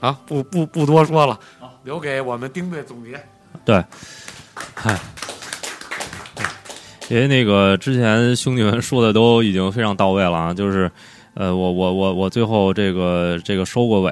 [0.00, 1.36] 啊，不不不多说了，
[1.82, 3.20] 留给我们丁队总结。
[3.64, 3.84] 对，
[4.76, 4.96] 嗨，
[7.08, 10.88] 因为那个之前兄弟们说的都已经非常到位了啊，就是
[11.34, 14.10] 呃，我我我我最后这个这个收过尾，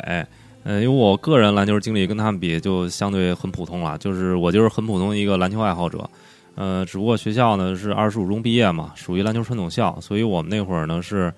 [0.64, 6.10] 呃，因为我个人篮球经历跟他们比就相对很普通了，就是我就是很普通一个篮球爱好者，
[6.56, 11.32] 呃，只不过学校呢是二十五中毕业嘛，属于篮球传统校，所以我们那会儿呢是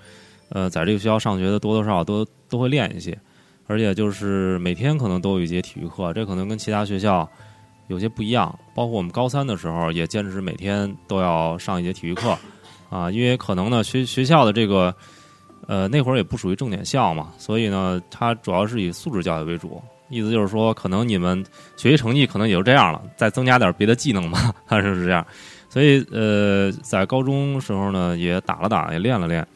[0.48, 3.18] 呃在这个学校上学的多多少少都都会练一些，
[3.66, 7.28] 而且就是每天可能都有一节体育课，这可能跟其他学校。
[7.88, 12.36] 有些不一样，包括我们高三的时候也坚持每天都要上一节体育课，
[12.90, 14.94] 啊，因为可能呢学学校的这个
[15.66, 21.44] 呃那会儿也不属于重点校嘛，所以呢它主要是以素质教育为主，意思就是说可能你们
[21.76, 25.26] 学习成绩可能也就这样了，再增加点别的技能吧， 它是这样，
[25.68, 29.46] 所以呃在高中时候呢也打了打，也练了练。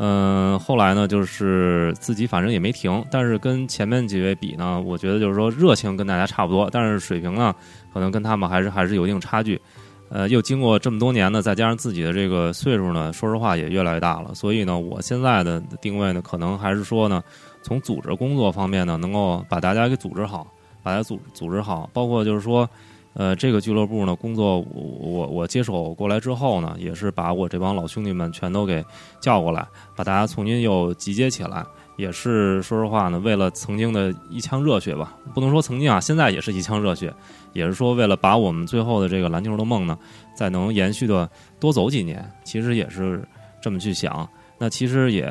[0.00, 7.52] 嗯，后来呢，就是自己反正也没停，但是跟前面几位比呢，我觉得就是说热情跟大家差不多，但是水平呢，
[7.92, 9.60] 可能跟他们还是还是有一定差距。
[10.08, 17.20] 呃，又经过这么多年呢，再加上自己的这个岁数呢，说实话也越来越大了，所以呢，我现在的定位呢，可能还是说呢，
[17.68, 20.46] 从组织工作方面呢，能够把大家给组织好，
[20.82, 22.68] 把大家组组织好，包括就是说。
[23.14, 28.84] 呃，这个俱乐部呢，工作我我我接手过来之后呢，也是把我这帮老兄弟们全都给
[29.18, 29.66] 叫过来，
[29.96, 31.64] 把大家重新又集结起来，
[31.96, 37.12] 也是说实话呢，为了曾经的一腔热血吧，不能说曾经啊，现在也是一腔热血，
[37.54, 39.98] 也是说为了把我们最后的这个篮球的梦呢，
[40.32, 41.28] 再能延续的
[41.58, 43.26] 多走几年，其实也是
[43.60, 44.28] 这么去想。
[44.60, 45.24] 那其实也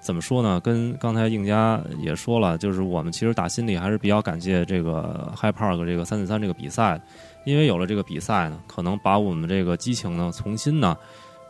[0.00, 0.58] 怎么说呢？
[0.60, 6.98] 跟刚才应佳也说了，就是我们其实打心里还是比较感谢这个 High Park 这个三对三这个比赛，
[7.44, 10.96] 因为有了这个比赛呢，可能把我们这个激情呢重新呢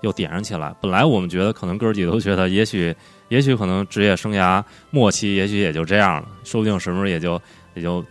[0.00, 0.74] 又点燃起来。
[0.80, 2.92] 本来我们觉得可能哥儿几个都觉得，也许
[3.28, 7.40] 也许可能职业生涯末期，也许也就这样了，说不定什么时候也就
[7.74, 8.04] 也就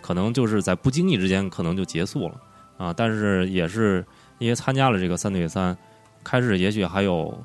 [0.00, 2.34] 可能就是在不经意之间可能就结束了
[2.78, 2.94] 啊。
[2.96, 4.02] 但是也是
[4.38, 5.76] 因为参加了这个三对三，
[6.24, 7.36] 开始也许还有。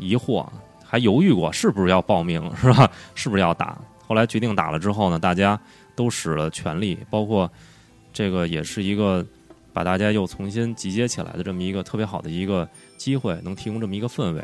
[0.00, 0.46] 疑惑，
[0.84, 2.90] 还犹豫过是不是要报名，是吧？
[3.14, 3.78] 是不是要打？
[4.06, 5.60] 后来决定打了之后呢，大家
[5.94, 7.48] 都使了全力，包括
[8.12, 9.24] 这个也是一个
[9.72, 14.42] 把大家又重新集结起来的这么一个特别好的一个机会，能提供这么一个氛围。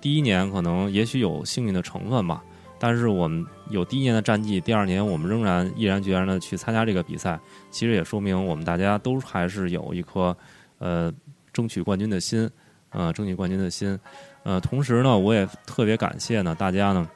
[0.00, 2.42] 第一年可能也许有幸运的成分吧，
[2.78, 7.38] 但是我们有第一年的战绩，第二年我们仍然毅然决然的去参加这个比赛，
[7.70, 10.34] 其实也说明我们大家都还是有一颗
[10.78, 11.12] 呃
[11.52, 12.50] 争取冠军的心，
[12.90, 13.98] 呃争取冠军的心。
[14.44, 17.08] 呃，同时呢，我也特别感谢呢大家呢，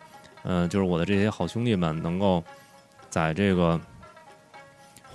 [0.43, 2.43] 呃，就是我的这些好兄弟们能够
[3.11, 3.81] 在这个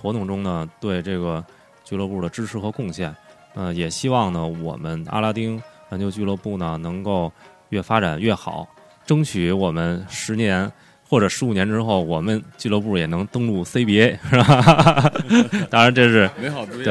[0.00, 1.44] 活动中呢对这个
[1.84, 3.14] 俱乐部的支持和贡献。
[3.54, 7.30] 呃，也希望呢我们阿拉丁篮球俱乐部呢能够
[7.68, 8.66] 越发展越好，
[9.06, 10.70] 争取我们十年
[11.08, 15.12] 或者十五年之后，我们俱乐部也能登陆 CBA，是吧？
[15.68, 16.84] 当然这是美好不对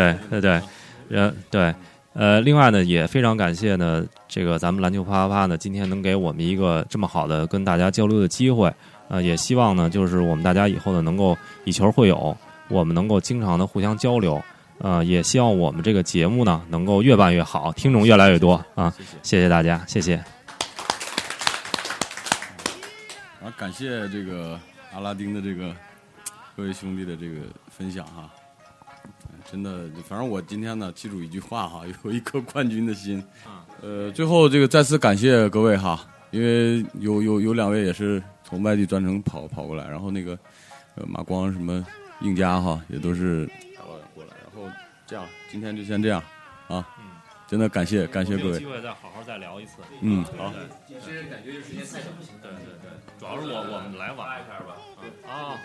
[0.00, 0.62] 对对对，
[1.10, 1.74] 呃对，
[2.12, 8.72] 呃，另外呢，也非常感谢呢，这个咱们篮球啪啪啪呢，今天能给我们一个这么好的跟大家交流的机会，
[9.08, 12.36] 呃，也希望呢，就是我们大家以后呢，能够以球会友，
[12.68, 14.42] 我们能够经常的互相交流，
[14.78, 18.92] 呃，也希望我们这个节目呢，能够越办越好，听众越来越多啊，
[19.22, 19.48] 谢谢。
[19.48, 20.16] 大家，谢谢。
[20.16, 20.26] 啊
[23.56, 24.58] 感谢这个
[24.92, 25.74] 阿拉丁的这个
[26.56, 27.36] 各位兄弟的这个
[27.68, 28.39] 分享哈，嗯
[29.50, 33.22] 真的，反正我今天呢记住一句话哈， 有一颗冠军的心。
[33.82, 40.38] 呃，最后这个再次感谢各位哈，因为有有有两位也是从外地专程跑跑过来，然后那个
[40.94, 41.84] 呃马光什么
[42.20, 43.46] 应佳哈也都是
[43.76, 44.70] 大老远过来，然后
[45.06, 46.22] 这样今天就先这样
[46.68, 46.86] 啊，
[47.48, 49.78] 真的感谢感谢各位，有机会再好好再聊一次。
[50.02, 50.52] 嗯好。
[51.02, 52.12] 这人感觉就时间太长。
[52.42, 54.76] 对对对，主要是我我们来晚一下吧。
[55.26, 55.58] 啊，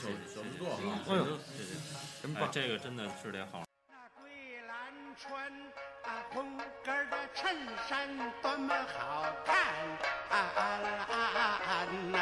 [0.00, 0.80] 算是谢谢自己的小小制作哈。
[1.06, 1.20] 哎呦，
[2.22, 2.48] 真棒！
[2.50, 3.64] 这个真的是得好。
[3.88, 4.30] 那桂
[4.66, 4.76] 兰
[5.16, 5.52] 穿
[6.04, 7.54] 啊红根儿的衬
[7.88, 8.08] 衫
[8.40, 9.56] 多么好看
[10.30, 10.58] 啊啊
[11.08, 12.14] 啊呐！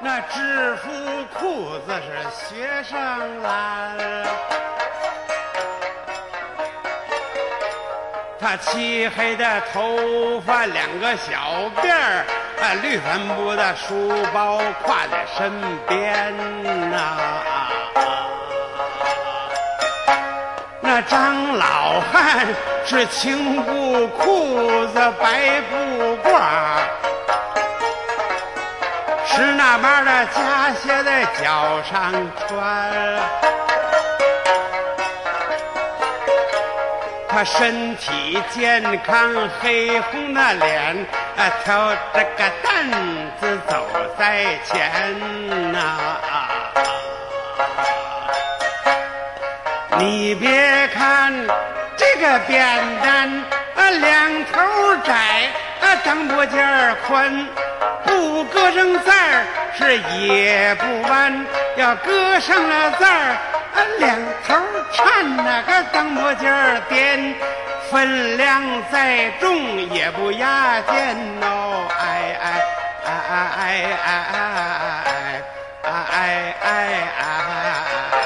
[0.00, 0.90] 那制服
[1.38, 2.06] 裤子是
[2.48, 2.92] 学生
[3.40, 3.96] 蓝，
[8.44, 11.32] 他漆黑的头发两个小
[11.80, 12.26] 辫儿，
[12.60, 15.50] 啊，绿帆布的书包挎在身
[15.88, 16.36] 边
[16.90, 17.16] 呐、
[20.82, 22.46] 那张老汉
[22.84, 26.84] 是青布裤子白布褂儿，
[29.26, 32.12] 是那边的假鞋在脚上
[32.46, 33.43] 穿。
[37.34, 40.96] 他身体健康，黑红的脸，
[41.36, 42.88] 啊，挑着个担
[43.40, 46.50] 子走在前呐、啊
[49.98, 51.32] 你别看
[51.96, 52.64] 这个扁
[53.02, 53.44] 担，
[53.74, 55.12] 啊，两头窄，
[55.80, 57.48] 啊，裆部尖儿宽，
[58.04, 59.44] 不搁上字儿
[59.76, 61.44] 是也不弯，
[61.76, 63.36] 要搁上了字儿，
[63.98, 64.54] 两头
[64.92, 67.34] 颤那个灯泡尖儿颠，
[67.90, 72.44] 分量再重也不压肩哦，哎哎
[73.04, 73.62] 哎哎哎
[74.04, 75.42] 哎哎
[75.82, 76.68] 哎哎哎
[77.20, 78.23] 哎。